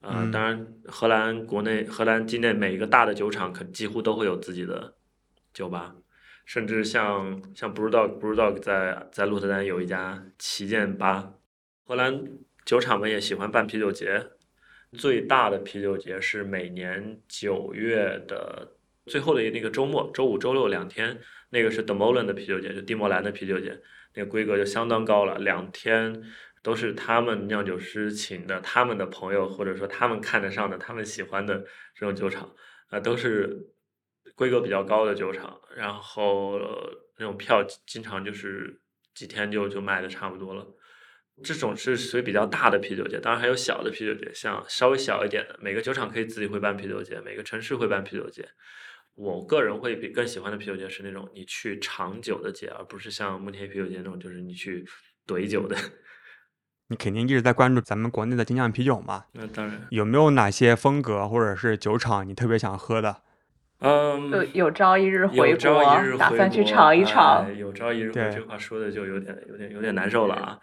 [0.01, 4.95] 啊，当然，荷兰国内、荷兰境内每一个大的酒厂，可几乎都会有自己的
[5.53, 5.97] 酒吧，
[6.53, 11.33] 甚至像像 Brewdog，Brewdog 在在鹿特丹有一家旗舰吧。
[11.87, 12.29] 荷兰
[12.67, 14.23] 酒厂们也喜欢办啤酒节，
[14.93, 18.77] 最大的啤酒节是每年九月的
[19.07, 23.81] 最后的那个周末，周五、周六两天，那个是 d e m o l e n 的啤酒节，就蒂莫兰的啤酒节。
[24.13, 26.23] 那个规格就相当高了，两天
[26.63, 32.55] 都是他们酿酒师请的，他们的朋友或者说他们看得上的、他们喜欢的这种酒厂，
[32.91, 33.71] 啊，都是
[34.35, 36.59] 规格比较高的酒厂，然后
[37.19, 38.81] 那种票经常就是
[39.15, 40.67] 几天就就卖的差不多了。
[41.43, 48.47] 这种是属于比较大的啤酒节，当然还有小的啤酒节，像稍微小一点的，每个酒厂可以自己会办啤酒节，每个城市会办啤酒节。
[49.15, 54.85] 我个人会比更喜欢的啤酒节是那种你去长久的节，而不是像慕尼黑啤酒节那种，就是你去
[55.27, 55.77] 怼酒的。
[56.89, 59.25] 你肯定一直在关注咱们国内的精酿啤酒嘛？
[59.33, 59.87] 那当然。
[59.91, 63.23] 有没有哪些风格或者是酒厂你特别想喝的？
[63.83, 67.45] 嗯，有有朝一日回国，打算去尝一尝。
[67.59, 70.59] 有朝一日回国，这话说的就有点有点有点难受了啊！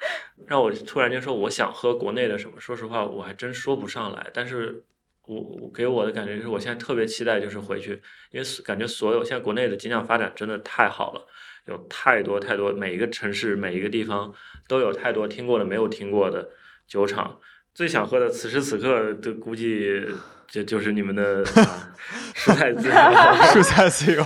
[0.47, 4.27] 让我突然间说我想喝国内的什么，说实话我还真说不上来。
[4.33, 4.81] 但是
[5.25, 8.01] 我我给我的感觉就是我现在特别期待就是回去，
[8.31, 11.21] 因为感觉所有现在国内的精酿发展真的太好了。
[11.67, 14.33] 有太多太多，每一个城市每一个地方
[14.67, 16.49] 都有太多听过的没有听过的
[16.87, 17.37] 酒厂。
[17.75, 20.03] 最想喝的，此时此刻的估计
[20.49, 21.43] 就就是你们的
[22.35, 22.93] 蔬菜自由。
[22.93, 24.23] 蔬菜自由，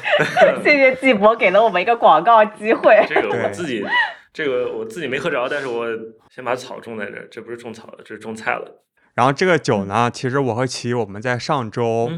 [0.64, 3.06] 谢谢季博给了我们一个广告机会。
[3.08, 3.86] 这个我自己，
[4.32, 5.86] 这个我自己没喝着，但是我
[6.30, 8.84] 先把草种在这儿，这不是种草了，这是种菜了。
[9.14, 12.12] 然后这个酒呢，其实我和齐我们在上周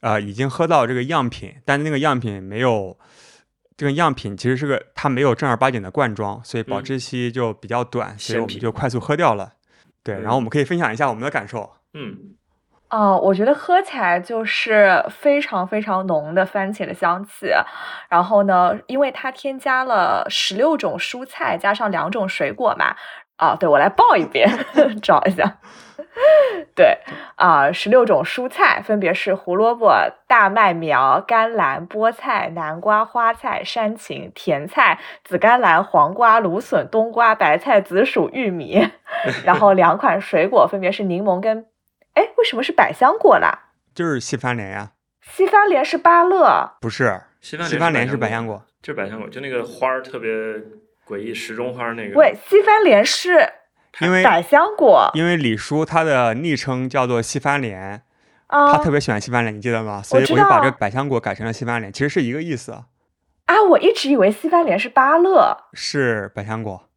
[0.00, 2.98] 呃已经喝到这个样品，但那个样品没有。
[3.76, 9.52] 这个样品其实是个，它没有正儿八经的罐装，所以保质期就比较短，所以我们就快速喝掉了。
[10.02, 11.74] 对，然后我们可以分享一下我们的感受。
[11.94, 12.18] 嗯，
[12.90, 17.52] 哦，我觉得喝起来就是非常非常浓的番茄的香气，
[18.08, 22.94] 然后呢，因为它添加了十六种蔬菜加上两种水果嘛。
[23.36, 24.50] 啊，对我来报一遍，
[25.00, 25.58] 找一下。
[26.74, 26.98] 对
[27.36, 29.94] 啊，十六种蔬菜分别是胡萝卜、
[30.26, 38.88] 大麦苗、甘蓝、菠菜、南瓜、花菜、山芹、甜菜、紫甘蓝、黄瓜、芦笋、冬瓜、白菜、紫薯、玉米。
[39.44, 41.66] 然后两款水果分别是柠檬跟……
[42.18, 43.70] 哎，为什么是百香果啦？
[43.94, 44.92] 就是西番莲呀。
[45.20, 50.30] 西番莲是芭乐，不是西番莲是百香果，就是百香果，就那个花儿特别。
[51.08, 53.50] 诡异时钟花那个，喂，西番莲是
[54.00, 58.02] 因为百香果，因为李叔他的昵称叫做西番莲，
[58.48, 60.02] 啊，他特别喜欢西番莲，你记得吗？
[60.02, 62.72] 所以我就把这百香果改成了西番莲，其实是一个意思。
[63.46, 66.90] 啊，我一直以为西番莲是芭乐，是百香果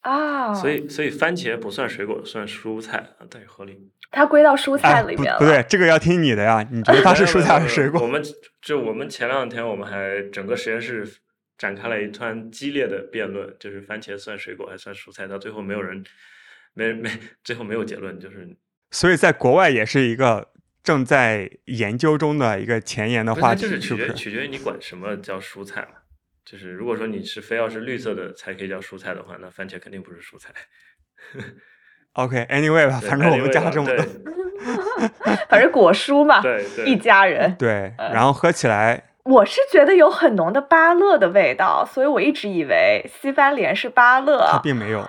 [0.00, 3.90] 啊，所以所以番茄不算水果，算蔬菜啊，对，合理。
[4.10, 8.00] 它归到蔬菜里面了，不对，这个要听你的呀，你觉得它是蔬菜还是水果？
[8.02, 8.22] 我们
[8.62, 11.06] 就我们前两天我们还整个实验室。
[11.58, 16.04] 展开了一段激烈的辩论，就是番茄算水果还算蔬菜，到最后没有人，
[16.72, 17.10] 没没，
[17.42, 18.48] 最后没有结论，就是。
[18.92, 20.52] 所以在国外也是一个
[20.84, 25.98] 正在研究中的一个前沿的话题，就是取决取决于你管什么叫蔬菜嘛。
[26.44, 30.54] 就是如果说你是非要是绿色的才可以叫蔬菜的话，那番茄肯定不是蔬菜。
[32.14, 34.04] OK，Anyway 吧，反正我们加了这么多，
[35.48, 37.54] 反正果蔬嘛，对，一家人。
[37.58, 39.04] 对，然后喝起来。
[39.24, 45.06] 我是觉得有很浓的芭乐的味道，所以我一直以为西番莲是芭乐，它并没有。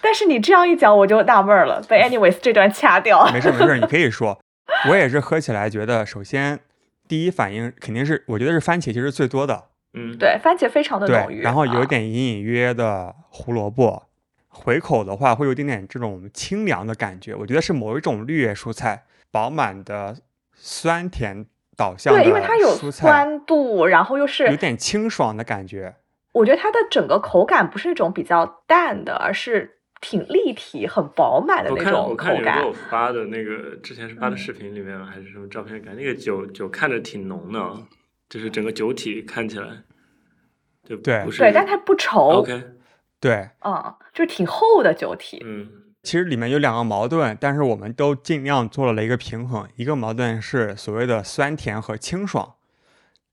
[0.00, 1.82] 但是你这样一讲，我就纳闷了。
[1.88, 3.28] 被 anyways 这段掐掉。
[3.32, 4.38] 没事没事，你可以说。
[4.88, 6.60] 我也是喝起来觉得，首先
[7.08, 9.64] 第一反应肯定是，我觉得是番茄其实最多的。
[9.94, 11.42] 嗯，对，番茄非常的浓郁。
[11.42, 14.04] 然后有点隐隐约约的胡萝卜，
[14.56, 17.34] 回口的话会有点点这种清凉的感觉。
[17.34, 20.16] 我觉得是某一种绿叶蔬菜，饱满的
[20.54, 21.46] 酸甜。
[21.78, 25.94] 导向对，因为它有酸度，然后又是有点清爽的感觉。
[26.32, 32.38] 我觉得它的整个口感不是那种比较淡的，而是挺立体、很饱满的那种口感。
[32.38, 37.60] 我看有发的那个之前是发的视频里面还是什么照片，感觉那个酒酒看着挺浓的，
[38.30, 39.66] 就是整个酒体看起来
[40.86, 42.38] 对对，对，但它不稠。
[42.38, 42.58] OK，
[43.26, 45.42] 对，嗯，就是挺厚的酒体。
[45.44, 45.68] 嗯。
[46.04, 49.68] 其实里面有两个矛盾，但是我们都尽量做了一个平衡。
[49.74, 52.54] 一个矛盾是所谓的酸甜和清爽，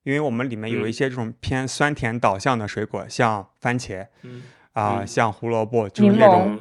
[0.02, 4.42] 因为我们里面有一些这种偏酸甜导向的水果，像番茄，嗯
[4.72, 6.60] 啊，像胡萝卜，就是那种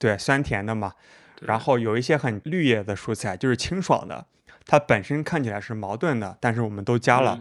[0.00, 0.94] 对酸甜的嘛。
[1.42, 4.26] 然后有一些很绿叶的蔬菜，就是清爽的，
[4.66, 7.40] 它本身看起来是矛盾的，但是我们都加了。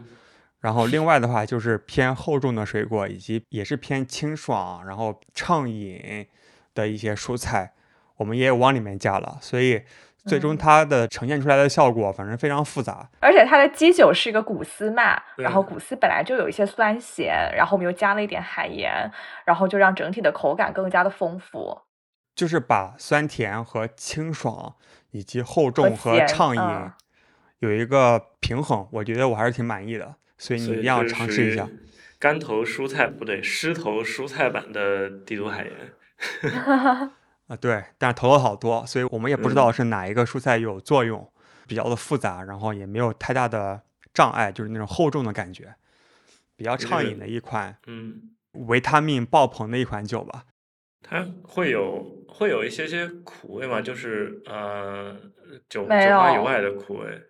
[0.60, 6.27] 然后另外的话就是偏厚重的水果，以及也是偏清爽，然后畅饮
[6.73, 7.73] 的一些蔬菜。
[8.18, 9.81] 我们也有往里面加了，所以
[10.26, 13.10] 最终它的呈现出来的效果，反正非常复杂。
[13.22, 19.10] 而且它的基酒是一个古斯嘛，然后古斯本来就有一些酸咸，然后我们又加了一点海盐，
[19.45, 21.80] 然后就让整体的口感更加的丰富。
[22.36, 24.76] 就是把酸甜和清爽
[25.11, 26.91] 以及厚重和畅饮
[27.60, 30.15] 有一个平衡，我觉得我还是挺满意的。
[30.40, 31.70] 所以你一定要尝试一下。
[32.18, 35.74] 干头蔬菜不对，湿头蔬菜版的帝都海盐。
[37.48, 41.32] 啊，对，但是投了好多，所以我们也不知道是哪一个蔬菜有作用，
[41.68, 43.82] 比较的复杂，然后也没有太大的
[44.14, 45.76] 障碍，就是那种厚重的感觉，
[46.56, 48.22] 比较畅饮的一款，嗯，
[48.68, 50.45] 维他命爆棚的一款酒吧。
[51.02, 53.82] 它会有会有一些些苦味吗？
[53.82, 55.16] 就是呃，
[55.70, 57.22] 酒酒花以外的苦味。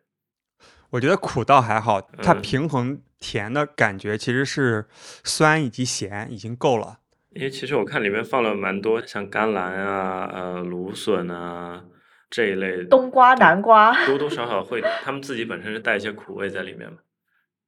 [0.91, 4.87] 我觉得苦倒还好，它平衡甜的感觉其实是
[5.23, 6.99] 酸以及咸已经够了。
[7.31, 11.83] 因为其实我看里面放了蛮多像甘蓝啊、呃芦笋啊
[12.29, 16.97] 这一类，冬瓜、南瓜，多多少少会，他们自己本身是带一些苦味在里面嘛。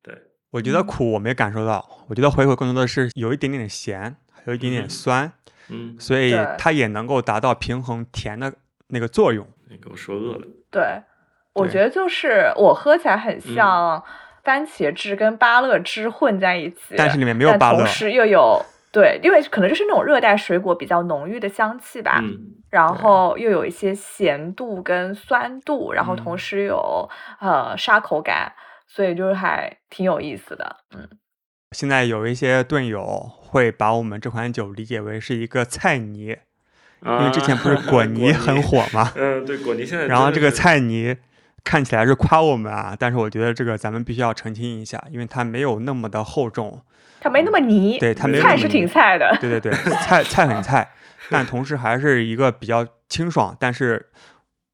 [0.01, 0.15] 对，
[0.49, 5.31] 我觉得苦我没感受到，我觉得回口更多的是有一点点咸，还有一点点酸，
[5.69, 8.51] 嗯，所以它也能够达到平衡甜的
[8.87, 9.47] 那个作用。
[9.69, 10.47] 你给我说饿了。
[10.71, 11.03] 对。
[11.53, 14.01] 我觉得就是我喝起来很像
[14.43, 22.23] 番茄汁跟芭乐汁混在一起，但是里面没有芭乐，同时又有对，因为可能就是那种热带水果比较浓郁的香气吧，
[22.69, 27.09] 然后又有一些咸度跟酸度，然后同时有
[27.39, 28.53] 呃沙口感，
[28.87, 30.77] 所以就是还挺有意思的。
[30.95, 31.07] 嗯，
[31.71, 36.37] 现在有一些盾友会把我们这款酒理解为是一个菜泥，
[37.01, 39.11] 因为之前不是 果泥很火吗？
[39.15, 41.17] 嗯，对，果泥现在，然后这个菜泥。
[41.63, 46.81] 看起来是夸我们啊，但是我觉得这个咱们必须要澄清一下，因为它没有那么的厚重，
[47.19, 50.89] 它没那么泥，对，它没菜是挺菜的，对对对，菜菜很菜，
[51.29, 53.55] 但同时还是一个比较清爽。
[53.59, 54.09] 但是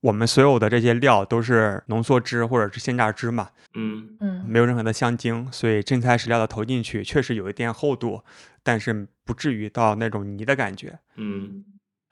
[0.01, 8.23] 我们所有的这些料都是浓缩汁或者是鲜榨汁嘛，嗯嗯，没有任何的香精，所以真材实料的投进去，确实有一点厚度，
[8.63, 11.65] 但是不至于到那种泥的感觉，嗯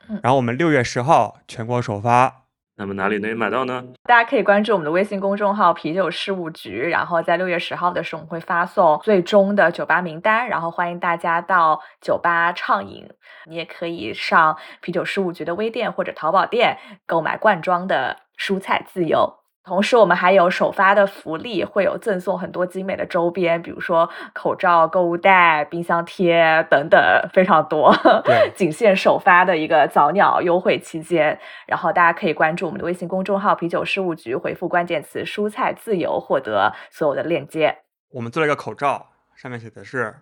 [0.10, 0.19] 嗯。
[0.22, 2.41] 然后我们六月十号全国首发。
[2.77, 3.84] 那么哪里能买到呢？
[4.03, 13.10] 大家可以关注我们的微信公众号“啤酒事务局”，然后在六月十号的时候，我们会发送最终的酒吧名单，然后欢迎大家到酒吧畅饮。
[13.45, 19.44] 你也可以上啤酒事务局的微店或者淘宝店购买罐装的蔬菜自由。
[19.66, 27.00] 同时，我们还有首发的福利，会有赠送很多精美的周边，比如说口罩、购物袋、冰箱贴等等，
[27.34, 27.92] 非常多。
[28.24, 37.80] 对， 仅限首发的一个早鸟优惠期间，然后大家可以关注我们的微信公众号“啤酒事务局”，回复关键词“蔬菜自由”，获得所有的链接。
[38.12, 40.14] 我们做了一个口罩，上面写的是，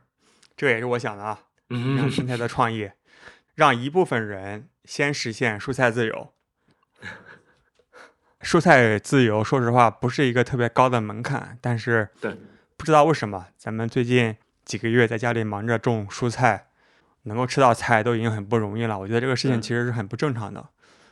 [0.56, 2.90] 这个也是我想的啊，让 生态的创意，
[3.56, 6.30] 让一部分人先实现蔬菜自由。
[8.44, 12.38] 蔬菜自由，说实话不是一个特别高的门槛，但是对，
[12.78, 16.68] 不知道为什么咱们最近几个月在家里忙着种蔬菜，
[17.24, 19.00] 能够吃到菜都已经很不容易了。
[19.00, 20.64] 我觉得这个事情其实是很不正常的。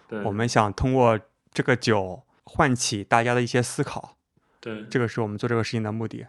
[0.08, 1.18] 对，我们想通过
[1.53, 4.18] 这个酒唤起大家的一些思考。
[4.60, 6.28] 对，这个是我们做这个事情的目的。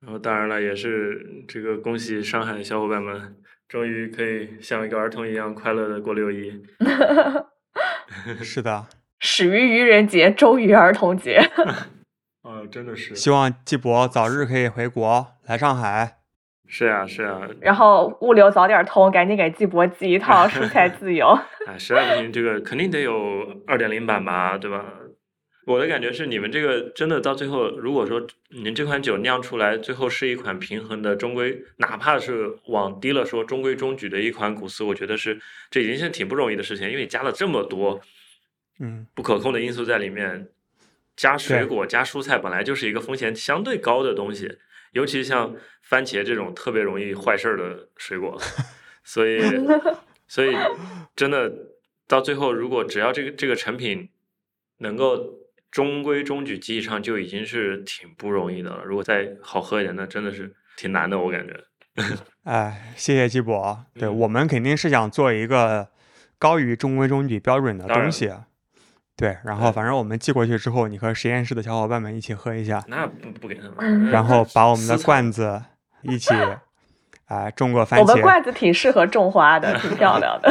[0.00, 3.36] 然后当然了，也是这个恭喜上海小伙伴们，
[3.68, 6.62] 终于可以像一个儿童一样快乐的过六一。
[8.42, 8.86] 是的。
[9.26, 11.36] 始于愚人节，终于儿童节。
[12.42, 13.14] 啊， 真的是。
[13.14, 16.18] 希望季博早日可以回国来上海。
[16.68, 17.40] 是啊，是啊。
[17.62, 21.28] 然后物流早点通，赶紧给季博寄一套蔬菜自由。
[21.66, 24.84] 哎，实在不行，这个肯定得有二点零版吧，对吧？
[25.66, 28.20] 我的感觉是，你们这个真的到最后，如果说
[28.50, 35.40] 您这款酒酿出来，最后是一款平衡的中规，哪怕是往低了说中规中矩的一款古斯，我觉得是
[35.70, 37.98] 这已经是挺不容易的事情，因为你加了这么多。
[38.78, 40.48] 嗯，不可控的因素在里面，
[41.16, 44.58] 加水果加蔬菜本来就是一个风险相对高的东西，
[44.92, 48.40] 尤其像番茄这种特别容易坏事儿的水果，
[49.04, 49.40] 所以
[50.26, 50.56] 所以
[51.14, 51.52] 真的
[52.08, 54.08] 到最后，如果只要这个这个成品
[54.78, 55.38] 能够
[55.70, 58.84] 中规中矩、及以上，就已经是挺不容易的了。
[58.84, 61.54] 如果再好喝一点，那真的是挺难的，我感觉。
[62.42, 65.88] 哎，谢谢季博，对我们肯定是想做一个
[66.38, 68.32] 高于中规中矩标准的东西。
[69.16, 72.82] 对，然后反正我们寄过去之后，你和实验室的小伙伴们一起喝一下。
[72.88, 74.10] 那不不给他们。
[74.10, 75.62] 然后把我们的罐子
[76.02, 76.34] 一起，
[77.26, 78.02] 啊，种过番茄。
[78.02, 80.50] 我们罐子挺适合种花的，挺漂亮的。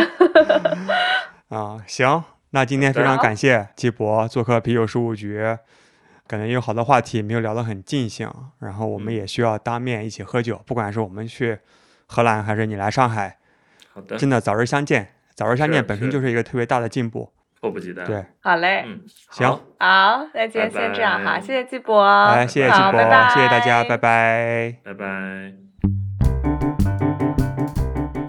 [1.50, 5.58] 啊，行，那今天非常感谢季博做客啤酒事务局，
[6.26, 11.60] 感觉有好多话题没有聊得很尽兴，然后我们也需要当面一起喝酒，不管是我们去
[12.08, 13.40] 荷兰还是你来上海，
[13.94, 17.30] 好的，真的早日相见，早日相见本身就是一个特别大的进步。
[17.64, 18.04] 迫不及待。
[18.04, 19.00] 对，好嘞，嗯，
[19.32, 19.50] 行，
[19.80, 25.63] 好，那今天先这样哈，谢谢季博，好，谢谢季博，谢谢大家，拜拜，拜拜。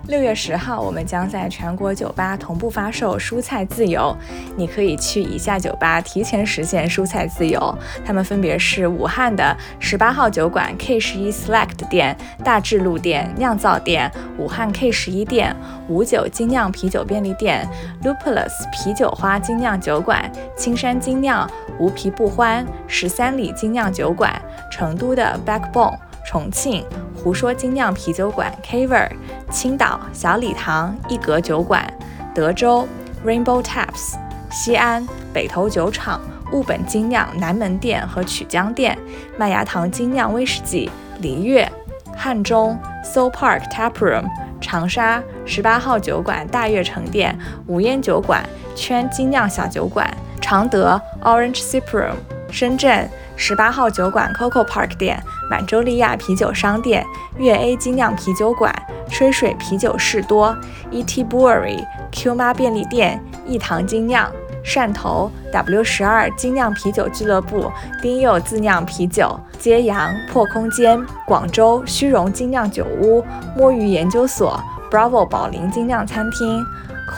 [0.06, 4.14] 六月十号，我们将在全国酒吧同步发售蔬菜自由。
[4.55, 7.74] 你可以去以下酒吧提前实现蔬菜自由，
[8.05, 12.14] 他们分别是武汉的十八号酒馆 K 十一 Select 店、
[12.44, 15.56] 大智路店、酿造店、武汉 K 十一店、
[15.89, 17.66] 五九精酿啤酒便利店、
[18.02, 24.39] Lupulus 啤酒花精酿酒馆、青山精酿、无皮不欢、十三里精酿酒馆、
[24.70, 26.84] 成都的 Backbone、重庆。
[27.14, 29.09] 胡说精酿啤酒馆、Caver，、
[29.51, 31.86] 青岛小礼堂一格酒馆、
[32.34, 32.86] 德州
[33.24, 34.14] Rainbow Taps、
[34.51, 36.20] 西安北投酒厂、
[36.52, 38.98] 雾本精酿南门店和曲江店，
[39.38, 40.90] 麦芽糖精酿威士忌，
[41.22, 41.70] 璃月，
[42.14, 44.26] 汉中 Soul Park Tap Room，
[44.60, 48.44] 长沙十八号酒馆大悦城店，无烟酒馆
[48.74, 52.16] 圈精酿小酒馆，常德 Orange Sip Room，
[52.55, 55.20] 深圳十八号酒馆 Coco Park 店，
[55.51, 57.05] 满洲利亚啤酒商店，
[57.36, 58.72] 粤 A 精酿啤酒馆，
[59.10, 60.56] 吹水啤酒士多
[60.93, 64.31] ，ET Brewery Q 妈便利店，一堂精酿。
[64.64, 67.68] 汕头 W 十二精酿啤酒俱乐部，
[68.01, 73.24] 丁佑自酿啤酒，揭阳破空间，广州虚荣精酿酒屋，
[73.56, 74.62] 摸鱼研究所
[74.93, 76.64] ，Bravo 宝林精酿餐厅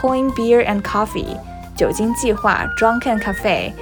[0.00, 1.36] ，Coin Beer and Coffee
[1.76, 3.74] 酒精计划，Drunken Cafe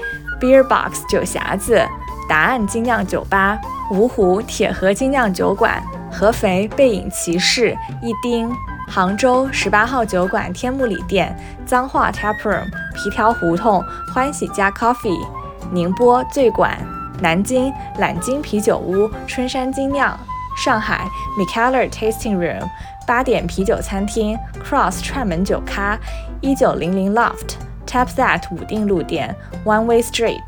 [0.44, 1.82] Beer Box 酒匣子，
[2.28, 3.58] 答案精酿酒吧，
[3.90, 8.52] 芜湖铁盒精酿酒馆，合肥背影骑士，一丁。
[8.86, 11.34] 杭州十八号酒馆天目里店，
[11.64, 15.26] 脏话 Tap Room，皮条胡同欢喜家 Coffee，
[15.72, 16.76] 宁波醉馆，
[17.22, 20.14] 南京揽金啤酒屋春山精酿，
[20.62, 21.08] 上海
[21.38, 22.68] Mikeller Tasting Room，
[23.06, 25.98] 八点啤酒餐厅 Cross 串门酒咖，
[26.42, 27.54] 一九零零 Loft
[27.94, 29.34] That 武定路店
[29.64, 30.42] One Way Street，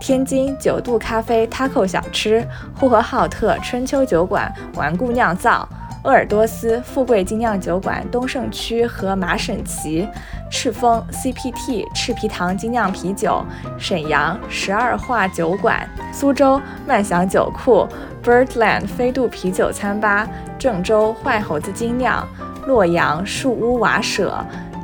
[0.00, 5.68] 天津九度咖啡 Taco 小吃，呼和浩特春秋酒馆顽固酿造。
[6.04, 10.08] 鄂尔多斯富贵精酿酒馆东胜区和马省旗，
[10.50, 13.44] 赤峰 CPT 赤皮糖精酿啤酒，
[13.76, 17.86] 沈阳十二画酒馆，苏州万祥酒库
[18.24, 20.26] ，Birdland 飞度啤酒餐吧，
[20.58, 22.26] 郑州坏猴子精酿，
[22.66, 24.32] 洛阳树屋瓦舍，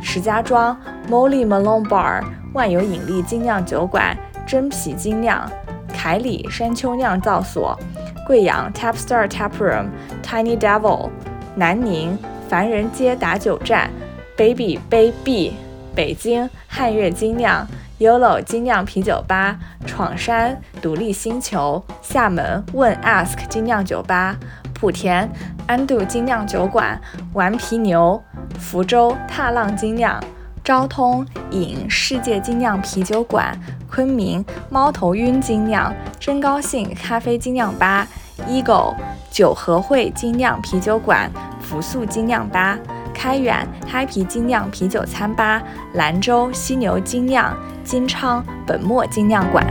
[0.03, 0.77] 石家庄
[1.09, 2.23] Molly Malone Bar
[2.53, 4.15] 万有引力精酿酒馆，
[4.47, 5.51] 真皮精酿，
[5.95, 7.79] 凯里山丘酿造所。
[8.27, 9.87] 贵阳 Tap Star Tap Room
[10.23, 11.09] Tiny Devil，
[11.55, 12.19] 南宁
[12.49, 13.91] 凡人街打酒站
[14.37, 15.55] Baby Baby，
[15.95, 17.67] 北京汉悦精酿
[17.99, 24.37] Yolo 精酿啤酒吧，闯山独立星球，厦门问 Ask 精酿酒吧，
[24.83, 25.31] 莆田
[25.69, 27.01] 安度精酿酒馆，
[27.35, 28.21] 顽皮牛，
[28.59, 30.21] 福州踏浪精酿，
[30.65, 33.57] 昭通饮世界精酿啤酒馆。
[33.89, 38.09] 昆明猫头鹰精酿，真高兴咖啡精酿吧
[38.49, 38.97] ，Eagle
[39.31, 41.31] 酒和汇精酿啤酒馆，
[41.61, 42.77] 福素精酿吧，
[43.15, 49.65] 开远嗨皮精酿啤酒餐吧，兰州犀牛精酿，金昌本墨精酿馆。